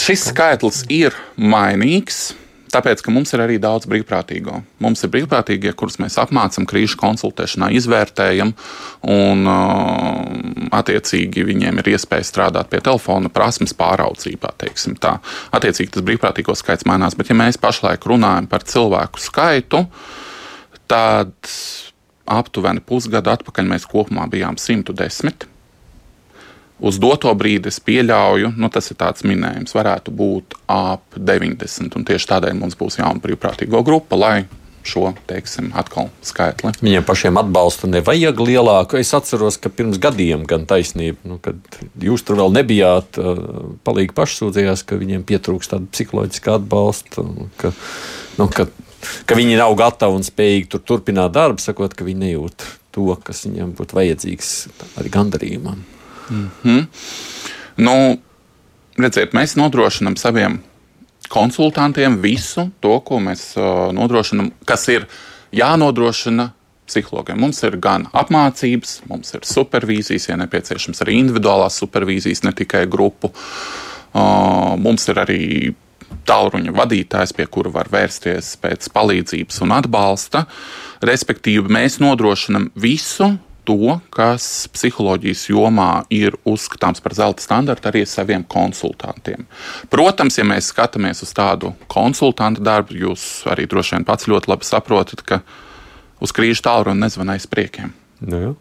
[0.00, 2.30] Šis skaitlis ir mainīgs.
[2.72, 4.62] Tāpēc, ka mums ir arī daudz brīvprātīgo.
[4.80, 8.54] Mums ir brīvprātīgie, kurus mēs apmācām krīžu konsultēšanā, izvērtējam,
[9.12, 14.54] un uh, attiecīgi viņiem ir iespēja strādāt pie telefona prasmes pāraudzībā.
[14.56, 19.84] Attiecīgi tas brīvprātīgo skaits mainās, bet ja mēs pašlaik runājam par cilvēku skaitu,
[20.88, 21.52] tad
[22.32, 25.51] aptuveni pusgadu atpakaļ mēs kopumā bijām 110
[26.80, 31.98] uz doto brīdi es pieļauju, nu, tas ir tāds minējums, varētu būt ap 90.
[31.98, 34.36] Un tieši tādēļ mums būs jauna brīvprātīgo grupa, lai
[34.82, 36.72] šo teiksim, atkal skaitli.
[36.82, 38.98] Viņiem pašiem atbalsta nevajag lielāku.
[38.98, 41.58] Es atceros, ka pirms gadiem gan taisnība, nu, kad
[42.02, 43.18] jūs tur vēl nebijāt,
[43.86, 47.26] palīgi pašsūdzējās, ka viņiem pietrūkst tāda psiholoģiska atbalsta.
[47.62, 47.72] Ka,
[48.40, 48.66] nu, ka,
[49.28, 53.46] ka viņi nav gatavi un spējīgi tur turpināt darbu, sakot, ka viņi nejūt to, kas
[53.46, 54.54] viņiem būtu vajadzīgs
[55.00, 55.86] arī gandarījumam.
[56.32, 56.86] Mm -hmm.
[57.76, 58.18] nu,
[58.98, 60.62] redziet, mēs nodrošinām saviem
[61.28, 65.06] konsultantiem visu to, ko mēs uh, nodrošinām, kas ir
[65.52, 66.50] jānodrošina
[66.86, 67.40] psihologiem.
[67.40, 73.32] Mums ir gan apmācības, mums ir supervīzijas, ja nepieciešams arī individuālās supervīzijas, ne tikai grupu.
[74.12, 75.40] Uh, mums ir arī
[76.28, 80.44] tālruņa vadītājs, pie kura var vērsties pēc palīdzības un atbalsta.
[81.02, 83.32] Respektīvi, mēs nodrošinam visu
[83.68, 89.46] to, kas psiholoģijas jomā ir uzskatāms par zelta standartu arī saviem konsultantiem.
[89.92, 94.68] Protams, ja mēs skatāmies uz tādu konsultantu darbu, jūs arī droši vien pats ļoti labi
[94.68, 95.42] saprotat, ka
[96.22, 97.94] uz krīža tālruni nezvanīs priekiem.
[98.22, 98.54] Nu.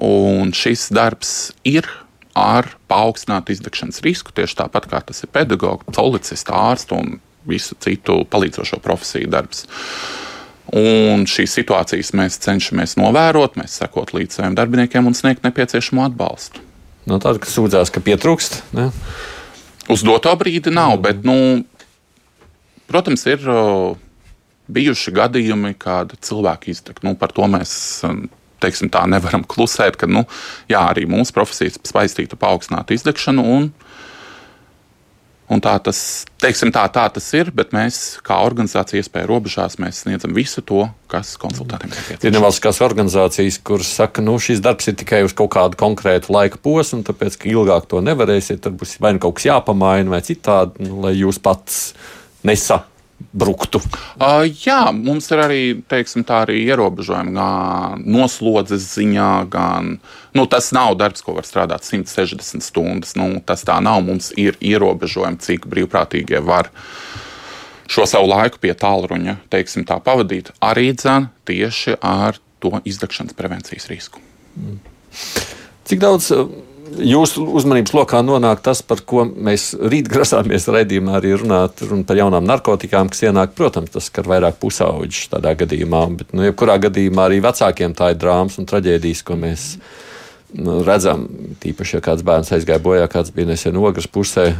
[0.00, 1.86] Un šis darbs ir
[2.34, 8.24] ar paaugstinātu izdegšanas risku, tieši tāpat kā tas ir pedagogs, policists, ārsts un visu citu
[8.30, 9.64] palīdzošo profesiju darbs.
[10.72, 16.62] Un šīs situācijas mēs cenšamies novērot, mēs sekot līdz saviem darbiniekiem un sniegt nepieciešamo atbalstu.
[17.04, 18.62] No tāda, kas sūdzās, ka pietrūkst.
[18.76, 18.88] Ne?
[19.92, 21.66] Uz doto brīdi nav, bet, nu,
[22.88, 23.44] protams, ir
[24.72, 27.04] bijuši gadījumi, kad cilvēki izdeg.
[27.04, 27.74] Nu, par to mēs
[28.64, 30.24] teiksim, tā, nevaram klusēt, ka nu,
[30.70, 33.44] jā, arī mūsu profesijas saistīta paaugstinātu izdegšanu.
[33.44, 33.68] Un,
[35.52, 35.98] Un tā tas,
[36.40, 40.86] teiksim, tā, tā tas ir, bet mēs, kā organizācija, iespēja robežās, mēs sniedzam visu to,
[41.12, 42.24] kas konsultantiem ir nepieciešams.
[42.24, 46.32] Ir nevalstiskās organizācijas, kuras saka, ka nu, šis darbs ir tikai uz kaut kādu konkrētu
[46.32, 50.22] laika posmu, tāpēc, ka ilgāk to nevarēsiet, tad būs vai nu kaut kas jāpamaina, vai
[50.24, 51.84] citādi, nu, lai jūs pats
[52.48, 52.80] nesa
[53.32, 53.80] bruktu?
[54.18, 55.60] Uh, jā, mums ir arī,
[55.90, 59.96] teiksim, tā arī ierobežojumi gan noslodzes ziņā, gan
[60.36, 63.14] nu, tas nav darbs, ko var strādāt 160 stundas.
[63.18, 64.02] Nu, tas tā nav.
[64.04, 66.70] Mums ir ierobežojumi, cik brīvprātīgie var
[67.90, 70.52] šo savu laiku pie tālruņa, teiksim, tā pavadīt.
[70.64, 74.22] Arī dzēn tieši ar to izdegšanas prevencijas risku.
[75.84, 76.30] Cik daudz
[77.04, 82.18] jūsu uzmanības lokā nonāk tas, par ko mēs rīt grasāmies raidījumā arī runāt run par
[82.18, 87.28] jaunām narkotikām, kas ienāk, protams, tas skar vairāk pusauģus tādā gadījumā, bet, nu, jebkurā gadījumā
[87.28, 89.66] arī vecākiem tā ir drāmas un traģēdijas, ko mēs
[90.54, 91.26] nu, redzam,
[91.62, 94.50] tīpaši, ja kāds bērns aizgāja bojā, kāds bija nesen ogres pusē.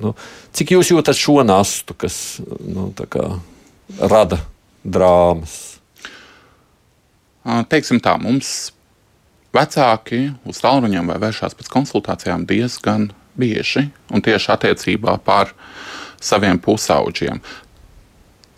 [0.00, 0.14] Nu,
[0.54, 3.30] cik jūs jūtat šo nastu, kas nu, kā,
[3.98, 4.40] rada
[4.84, 5.58] drāmas?
[7.68, 8.73] Teiksim tā, mums
[9.54, 15.52] Vecāki uz tālruņiem vai vēršās pēc konsultācijām diezgan bieži un tieši attiecībā par
[16.22, 17.40] saviem pusauģiem.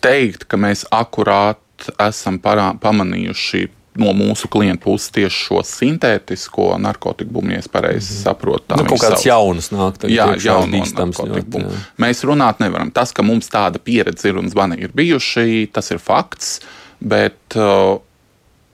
[0.03, 3.67] Teikt, ka mēs akurāt esam parā, pamanījuši
[3.97, 8.19] no mūsu klientu puses tieši šo sintētisko narkotiku bumu, ja es pareizi mm.
[8.21, 8.77] saprotu.
[8.77, 11.79] Nu, kaut kāds jauns nāk, tad jā, jauns narkotiku bumu.
[12.01, 12.91] Mēs runāt nevaram.
[12.93, 16.59] Tas, ka mums tāda pieredze ir un zvani ir bijuši, tas ir fakts,
[17.01, 17.97] bet uh,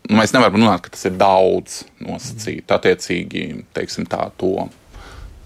[0.09, 2.71] nu, mēs nevaram runāt, ka tas ir daudz nosacīt.
[2.71, 3.45] Attiecīgi,
[3.75, 4.67] teiksim, tā to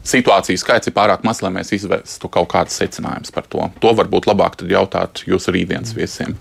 [0.08, 3.68] situāciju skaits ir pārāk mazs, lai mēs izvestu kaut kādus secinājumus par to.
[3.84, 6.38] To varbūt labāk jautāt jūsu rītdienas viesiem.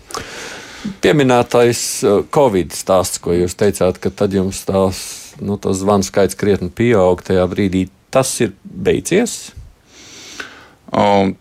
[1.03, 5.01] Pieminētais uh, Covid stāsts, ko jūs teicāt, ka tad jums tās,
[5.43, 7.89] nu, tas zvanu skaits krietni pieaug tajā brīdī.
[8.15, 9.51] Tas ir beidzies?
[10.95, 11.35] Um,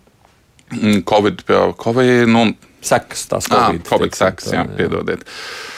[1.06, 1.46] Covid,
[1.78, 2.48] Covid, nu,
[2.84, 5.22] sekas, tās Covid, à, COVID sekas, jā, jā, piedodiet.
[5.22, 5.75] Uh,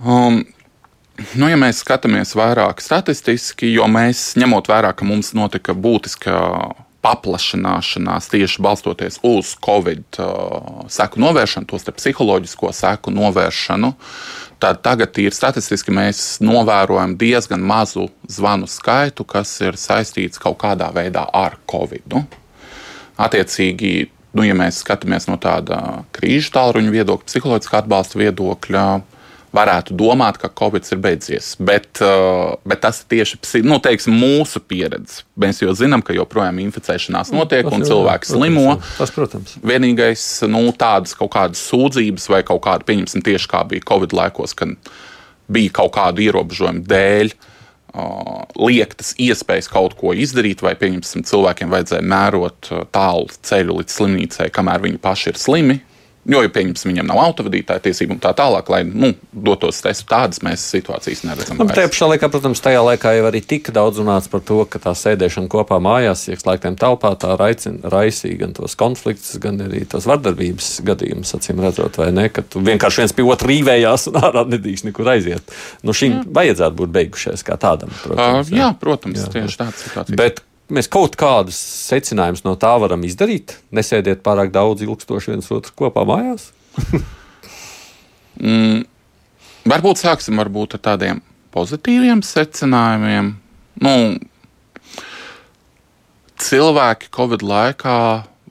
[0.00, 0.42] Um,
[1.36, 6.32] Nu, ja mēs skatāmies vairāk statistiski, jo mēs ņemot vērā, ka mums notika būtiska
[7.04, 13.92] paplašināšanās tieši balstoties uz Covid uh, seku novēršanu, tostarp psiholoģisko seku novēršanu,
[14.60, 20.90] tad tagad ir statistiski mēs novērojam diezgan mazu zvanu skaitu, kas ir saistīts kaut kādā
[20.96, 22.20] veidā ar Covid.
[23.20, 23.94] Attiecīgi,
[24.36, 28.84] nu, ja mēs skatāmies no tāda krīžu tālruņa viedokļa, psiholoģiskā atbalsta viedokļa,
[29.54, 31.52] varētu domāt, ka Covid ir beidzies.
[31.58, 35.24] Bet, uh, bet tas ir tieši nu, teiksim, mūsu pieredze.
[35.40, 38.66] Mēs jau zinām, ka joprojām inficēšanās mm, notiek tas un protams, slimo.
[38.98, 39.56] Tas, protams.
[39.66, 44.54] Vienīgais, nu, tādas kaut kādas sūdzības vai kaut kāda, pieņemsim, tieši kā bija Covid laikos,
[44.58, 44.76] kad
[45.50, 47.34] bija kaut kādu ierobežojumu dēļ.
[47.90, 53.96] Uh, liektas iespējas kaut ko izdarīt, vai, pieņemsim, cilvēkiem vajadzēja mērot uh, tālu ceļu līdz
[53.96, 55.80] slimnīcai, kamēr viņi paši ir slimi,
[56.28, 60.42] Jo, ja pieņemsim, viņam nav autovadītāja tiesību un tā tālāk, lai nu, dotos testu, tādas
[60.44, 61.56] mēs situācijas neredzam.
[61.56, 64.82] Nu, Tajā pašā laikā, protams, tajā laikā jau arī tika daudz runāts par to, ka
[64.84, 70.04] tā sēdešana kopā mājās, iekšlaiktiem telpā, tā raicina, raisīja gan tos konfliktus, gan arī tos
[70.10, 74.44] vardarbības gadījumus, acīm redzot, vai ne, ka tu vienkārši viens pie otra rīvējās un ārā
[74.52, 75.56] nedrīkst nekur aiziet.
[75.80, 76.28] Nu, šim jā.
[76.36, 77.96] vajadzētu būt beigušies kā tādam.
[78.04, 80.20] Protams, uh, jā, protams, jā, tieši tāds situācija.
[80.20, 80.44] Bet
[80.74, 81.58] mēs kaut kādus
[81.88, 83.56] secinājumus no tā varam izdarīt.
[83.74, 86.50] Nesēdiet pārāk daudz ilgstoši viens otru kopā mājās.
[88.42, 88.82] mm,
[89.70, 91.22] varbūt sāksim varbūt ar tādiem
[91.54, 93.34] pozitīviem secinājumiem.
[93.80, 93.94] Nu,
[96.40, 97.98] cilvēki Covid laikā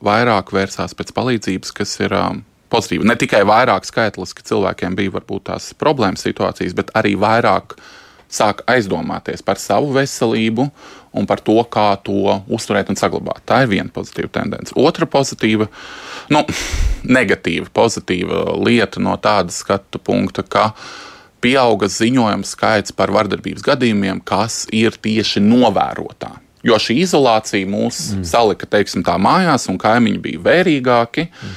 [0.04, 2.42] vairāk vērsās pēc palīdzības, kas ir um,
[2.72, 3.06] pozitīva.
[3.08, 7.76] Ne tikai vairāk skaitliski cilvēkiem bija varbūt tās problēmas situācijas, bet arī vairāk
[8.30, 10.68] sāk aizdomāties par savu veselību
[11.16, 13.42] un par to, kā to uzturēt un saglabāt.
[13.48, 14.74] Tā ir viena pozitīva tendence.
[14.78, 15.66] Otra pozitīva,
[16.30, 16.44] nu,
[17.18, 20.70] negatīva, pozitīva lieta no tāda skatu punkta, ka
[21.40, 26.36] pieauga ziņojumu skaits par vardarbības gadījumiem, kas ir tieši novērotā.
[26.66, 28.24] Jo šī izolācija mūs mm.
[28.28, 31.24] salika, teiksim, tā mājās, un kaimiņi bija vērīgāki.
[31.30, 31.54] Mm.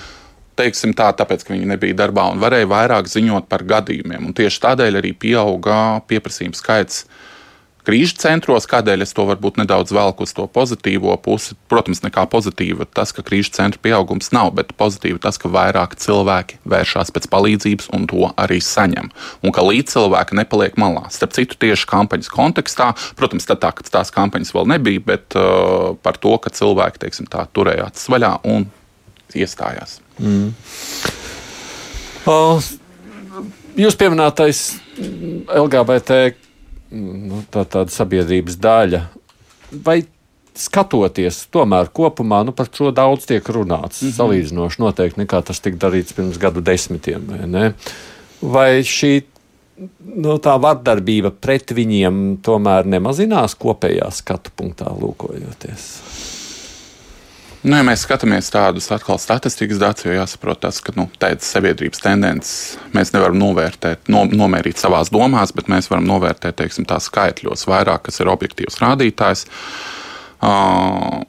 [0.60, 4.30] Teiksim tā, tāpēc, ka viņi nebija darbā un varēja vairāk ziņot par gadījumiem.
[4.30, 5.78] Un tieši tādēļ arī pieauga
[6.10, 7.06] pieprasījuma skaits
[7.88, 11.58] krīžu centros, kādēļ es to varbūt nedaudz velku uz to pozitīvo pusi.
[11.72, 16.62] Protams, nekā pozitīva tas, ka krīžu centra pieaugums nav, bet pozitīva tas, ka vairāk cilvēki
[16.70, 19.10] vēršas pēc palīdzības un to arī saņem.
[19.44, 21.08] Un ka līdz cilvēki nepaliek malā.
[21.14, 26.22] Starp citu, tieši kampaņas kontekstā, protams, tad tā, tās kampaņas vēl nebija, bet uh, par
[26.22, 28.70] to, ka cilvēki teiksim, tā, turēja acis vaļā un
[29.34, 30.03] iestājās.
[30.20, 30.54] Mm.
[32.30, 32.38] O,
[33.80, 34.64] jūs pieminētais
[35.02, 36.22] LGBT
[36.94, 39.04] nu, tā, tāda sabiedrības daļa.
[39.84, 40.04] Vai
[40.54, 44.18] skatoties, tomēr kopumā nu, par šo daudz tiek runāts, mm -hmm.
[44.18, 47.26] salīdzinoši noteikti nekā tas tika darīts pirms gadu desmitiem.
[47.28, 47.74] Vai,
[48.42, 49.24] vai šī
[50.16, 55.90] nu, tā vardarbība pret viņiem tomēr nemazinās kopējā skatu punktā, lūkojoties?
[57.64, 62.02] Nu, ja mēs skatāmies tādus atkal statistikas datus, jo jāsaprot tas, ka nu, tādas sabiedrības
[62.04, 62.56] tendences
[62.92, 68.04] mēs nevaram novērtēt, no, nomērīt savās domās, bet mēs varam novērtēt teiksim, tā skaitļos vairāk,
[68.10, 69.46] kas ir objektīvs rādītājs.
[70.44, 71.24] Uh,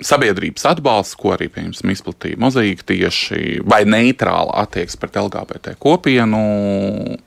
[0.00, 1.50] sabiedrības atbalsts, ko arī
[1.92, 6.42] izplatīja mozaīka tieši vai neitrāla attieksme pret LGBT kopienu,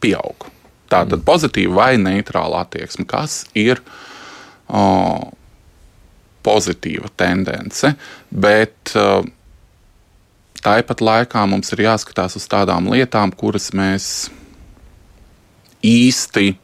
[0.01, 0.49] pieaug.
[0.89, 1.25] Tātad mm.
[1.29, 3.81] pozitīva vai neitrāla attieksme, kas ir
[4.73, 5.21] uh,
[6.45, 7.91] pozitīva tendence,
[8.29, 9.25] bet uh,
[10.65, 14.29] tāpat laikā mums ir jāskatās uz tādām lietām, kuras mēs
[15.85, 16.55] īsti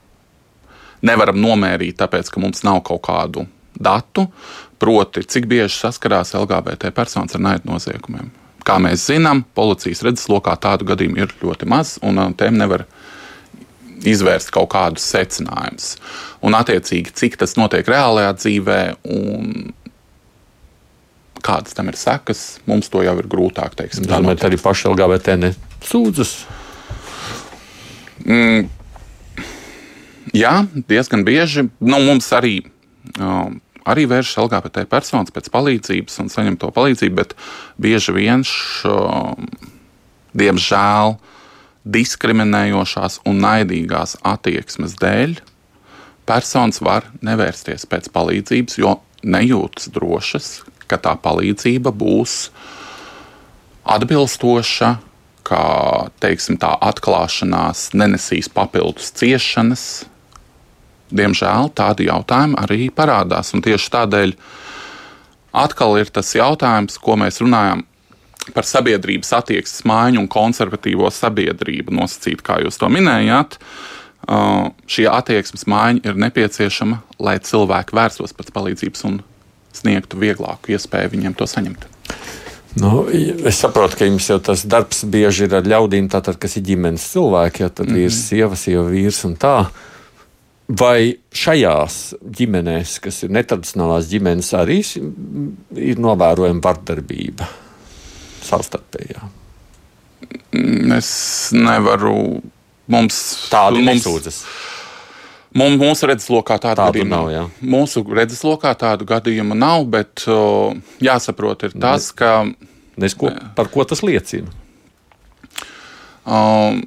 [1.05, 4.27] nevaram nomērīt, tāpēc ka mums nav kaut kādu datu.
[4.81, 8.31] Proti, cik bieži saskarās LGBT personas ar naidu noziegumiem.
[8.65, 12.85] Kā mēs zinām, policijas redzeslokā tādu gadījumu ir ļoti maz, un uh, tiem nevar
[14.07, 15.93] izvērst kaut kādus secinājumus.
[16.45, 18.81] Un, attiecīgi, cik tas notiek reālajā dzīvē
[19.13, 19.71] un
[21.41, 24.03] kādas tam ir sekas, mums to jau ir grūtāk teikt.
[24.09, 26.35] Tā bet arī paši LGBT nesūdzas.
[28.21, 28.69] Mm,
[30.37, 30.53] jā,
[30.89, 31.65] diezgan bieži.
[31.81, 32.59] Nu, mums arī,
[33.17, 33.57] um,
[33.89, 37.35] arī vēršas LGBT personas pēc palīdzības un saņem to palīdzību, bet
[37.81, 38.45] bieži vien,
[38.85, 39.49] um,
[40.37, 41.17] diemžēl,
[41.85, 45.39] diskriminējošās un naidīgās attieksmes dēļ
[46.31, 50.51] personas var nevērsties pēc palīdzības, jo nejūtas drošas,
[50.87, 52.51] ka tā palīdzība būs
[53.91, 54.91] atbilstoša,
[55.47, 55.63] ka
[56.21, 59.85] teiksim, tā atklāšanās nenesīs papildus ciešanas.
[61.11, 63.51] Diemžēl tādi jautājumi arī parādās.
[63.51, 64.35] Tieši tādēļ
[65.51, 67.83] atkal ir tas jautājums, ko mēs runājam
[68.55, 73.59] par sabiedrības attieksmes maiņu un konservatīvo sabiedrību nosacīt, kā jūs to minējāt.
[74.21, 79.21] Uh, šī attieksmes maiņa ir nepieciešama, lai cilvēki vērstos pēc palīdzības un
[79.75, 81.87] sniegtu vieglāku iespēju viņiem to saņemt.
[82.79, 86.63] Nu, es saprotu, ka jums jau tas darbs bieži ir ar ļaudīm, tātad, kas ir
[86.69, 88.05] ģimenes cilvēki, ja tad mm -hmm.
[88.05, 89.65] ir sieva, sieva vīrs un tā.
[90.71, 94.79] Vai šajās ģimenēs, kas ir netradicionālās ģimenes, arī
[95.75, 97.47] ir novērojama vardarbība?
[98.45, 99.29] Savstarpējā?
[100.97, 101.11] Es
[101.55, 102.41] nevaru.
[102.91, 103.17] Mums
[103.51, 104.41] tādu nesūdzas.
[105.55, 107.29] Mums, mūsu redzeslokā tādu, tādu gadījumu nav.
[107.31, 107.43] Jā.
[107.73, 110.71] Mūsu redzeslokā tādu gadījumu nav, bet uh,
[111.03, 112.31] jāsaprot ir tas, ne, ka.
[113.01, 114.51] Nesko, par ko tas liecina?
[116.27, 116.81] Uh,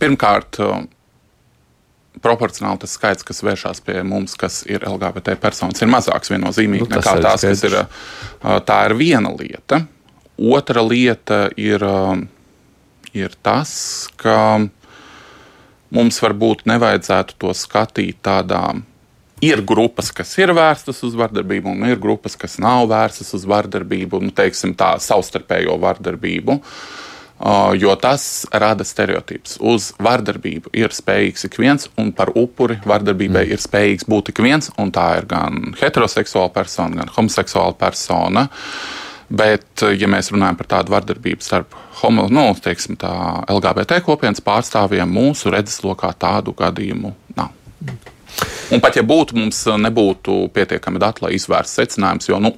[0.00, 0.58] pirmkārt,
[2.22, 6.92] proporcionāli tas skaits, kas vēršas pie mums, kas ir LGBT personas, ir mazāks viennozīmīgi nu,
[6.96, 7.78] nekā tās, kas ir.
[8.66, 9.82] Tā ir viena lieta.
[10.38, 11.82] Otra lieta ir,
[13.16, 13.72] ir tas,
[14.20, 14.66] ka
[15.94, 18.62] mums varbūt nevajadzētu to skatīt tādā.
[19.44, 24.22] Ir grupas, kas ir vērstas uz vardarbību, un ir grupas, kas nav vērstas uz vardarbību,
[24.24, 26.56] nu, teiksim, tā savstarpējo vardarbību.
[27.76, 29.58] Jo tas rada stereotipus.
[29.60, 33.52] Uz vardarbību ir spējīgs ik viens, un par upuri vardarbībai mm.
[33.52, 34.70] ir spējīgs būt ik viens.
[34.72, 38.46] Tā ir gan heteroseksuāla persona, gan homoseksuāla persona.
[39.26, 42.98] Bet, ja mēs runājam par tādu vardarbību starp homo, nu, teiksim,
[43.50, 47.50] LGBT kopienas pārstāvjiem, mūsu redzeslokā tādu gadījumu nav.
[48.74, 52.52] Un pat ja būtu, mums nebūtu pietiekami dati, lai izvērstu secinājumus, jo nu,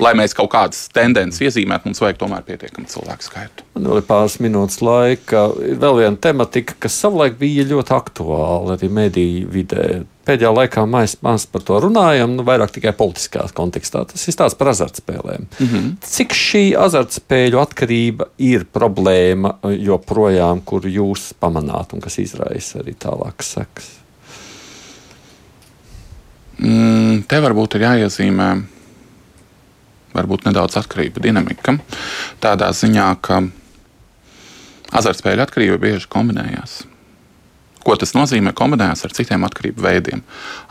[0.00, 3.66] lai mēs kaut kādas tendences iezīmētu, mums vajag tomēr pietiekami cilvēku skaitu.
[3.74, 5.46] Man vēl ir pāris minūtes laika.
[5.64, 9.88] Ir vēl viena tematika, kas savulaik bija ļoti aktuāla arī mediju vidē.
[10.26, 14.02] Pēdējā laikā mēs maz par to runājam, nu, vairāk tikai politiskā kontekstā.
[14.10, 15.46] Tas ir tāds par azartspēlēm.
[15.46, 15.92] Mm -hmm.
[16.02, 23.52] Cik šī azartspēļu atkarība ir problēma joprojām, kur jūs pamanāt un kas izraisa arī tālākas
[23.54, 23.90] sekas?
[26.58, 28.50] Mm, te varbūt ir jāiezīmē
[30.16, 31.76] varbūt nedaudz atkarība dinamika.
[32.40, 33.42] Tādā ziņā, ka
[34.96, 36.84] azartspēļu atkarība bieži kombinējās.
[37.86, 38.50] Ko tas nozīmē?
[38.56, 40.22] Kombinējās ar citiem atkarību veidiem.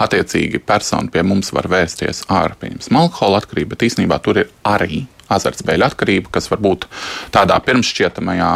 [0.03, 5.87] Attiecīgi, persona pie mums var vērsties ar alkohola atkarību, bet īsnībā tur ir arī azartspēļu
[5.87, 6.89] atkarība, kas varbūt
[7.33, 8.51] tādā pirmšķietamajā,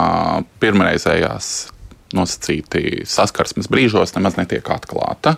[0.61, 1.51] pirmreizējās
[2.17, 5.37] nosacīti saskarsmes brīžos nemaz netiek atklāta.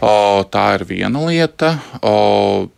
[0.00, 1.78] O, tā ir viena lieta.
[2.00, 2.68] O,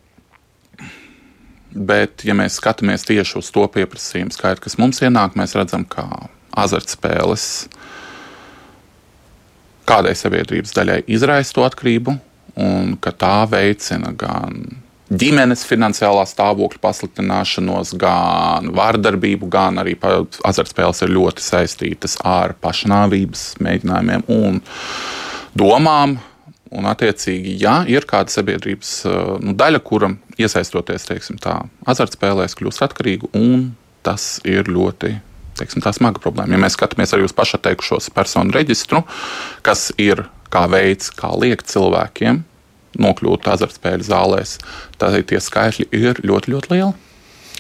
[1.72, 6.05] Bet, ja mēs skatāmies tieši uz to pieprasījumu skaitu, kas mums ienāk, mēs redzam, ka
[6.53, 7.46] azartspēles
[9.93, 12.16] kādai sabiedrības daļai izraisa to atkarību,
[12.62, 14.64] un ka tā veicina gan
[15.12, 19.97] ģimenes finansiālā stāvokļa pasliktināšanos, gan vārdarbību, gan arī
[20.49, 24.61] azartspēles ir ļoti saistītas ar pašnāvības mēģinājumiem un
[25.59, 26.20] domām.
[26.72, 28.93] Un, attiecīgi, ja ir kāda sabiedrības
[29.45, 30.09] nu, daļa, kura
[30.40, 31.05] iesaistoties
[31.43, 35.18] tā, azartspēlēs, kļūst atkarīga, un tas ir ļoti
[35.59, 36.57] teiksim, smaga problēma.
[36.57, 39.03] Ja mēs skatāmies arī uz pašateikušos personu reģistru,
[39.66, 42.42] kas ir kā veids, kā liekt cilvēkiem
[43.00, 44.59] nokļūt azartspēļu zālēs,
[45.00, 46.92] tad tie skaitļi ir ļoti, ļoti lieli.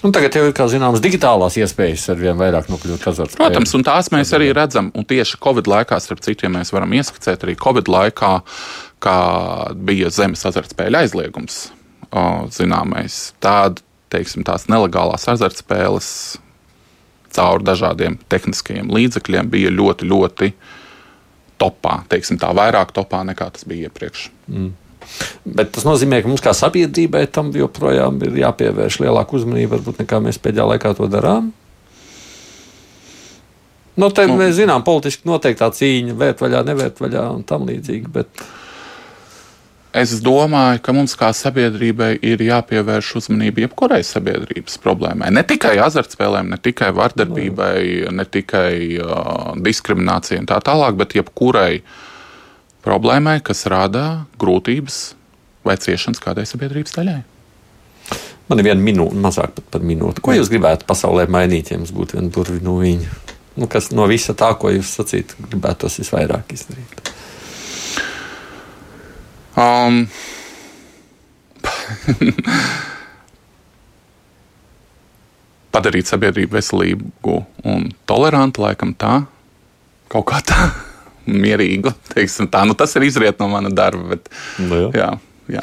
[0.02, 3.38] Un tagad jau ir, kā zināms, digitālās iespējas ar vien vairāk nokļūt azartspēlēs.
[3.38, 4.90] Protams, un tās mēs arī redzam.
[4.98, 8.32] Un tieši Covid laikā, starp citu, ja mēs varam ieskicēt arī Covid laikā,
[9.02, 9.18] kā
[9.78, 11.60] bija zemes azartspēļu aizliegums,
[12.56, 16.10] zināmais, tāda, teiksim, tās nelegālās azartspēles
[17.34, 20.52] caur dažādiem tehniskajiem līdzekļiem bija ļoti, ļoti
[21.62, 24.28] topā, teiksim, tā vairāk topā nekā tas bija iepriekš.
[24.50, 24.70] Mm.
[25.58, 30.22] Bet tas nozīmē, ka mums kā sabiedrībai tam joprojām ir jāpievērš lielāka uzmanība, varbūt nekā
[30.22, 31.50] mēs pēdējā laikā to darām.
[33.98, 38.12] Nu, te nu, mēs zinām, politiski noteiktā cīņa, vērt vaļā, nevērt vaļā un tam līdzīgi.
[38.12, 38.44] Bet...
[39.92, 45.28] Es domāju, ka mums kā sabiedrībai ir jāpievērš uzmanība jebkurai sabiedrības problēmai.
[45.36, 51.82] Ne tikai azartspēlēm, ne tikai vardarbībai, ne tikai uh, diskriminācijai un tā tālāk, bet jebkurai
[52.86, 55.02] problēmai, kas rada grūtības
[55.68, 57.20] vai ciešanas kādai sabiedrības daļai.
[58.48, 60.24] Man ir viena minūte, mazāk pat par minūti.
[60.24, 63.12] Ko jūs gribētu pasaulē mainīt, ja jums būtu viena burvju no viņa?
[63.60, 67.11] Nu, kas no visa tā, ko jūs sacījāt, gribētu tos visvairāk izdarīt?
[69.58, 70.06] Um,
[75.72, 77.36] padarīt sabiedrību veselīgu
[77.68, 79.22] un tolerantu, laikam tā,
[80.12, 80.70] kaut kā tā,
[81.44, 81.92] mierīgu.
[82.12, 82.64] Tā.
[82.68, 84.14] Nu, tas ir izriet no mana darba.
[84.14, 85.04] Bet, nu, jā.
[85.04, 85.10] Jā.
[85.52, 85.62] Jā.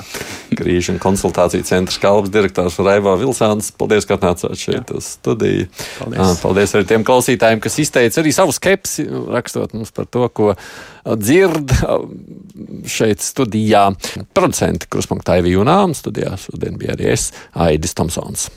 [0.54, 3.72] Krīžu un konsultāciju centra kalps direktors Raivo Vilsāns.
[3.80, 5.66] Paldies, ka atnācāt šeit uz studiju.
[5.98, 6.42] Paldies.
[6.44, 10.54] Paldies arī tiem klausītājiem, kas izteica arī savu skepsi, rakstot mums par to, ko
[11.10, 11.74] dzird
[12.90, 13.88] šeit studijā.
[14.38, 18.50] Producenti Kruspunktā Ivī Junām studijā šodien bija arī es, Aidis Tomsons.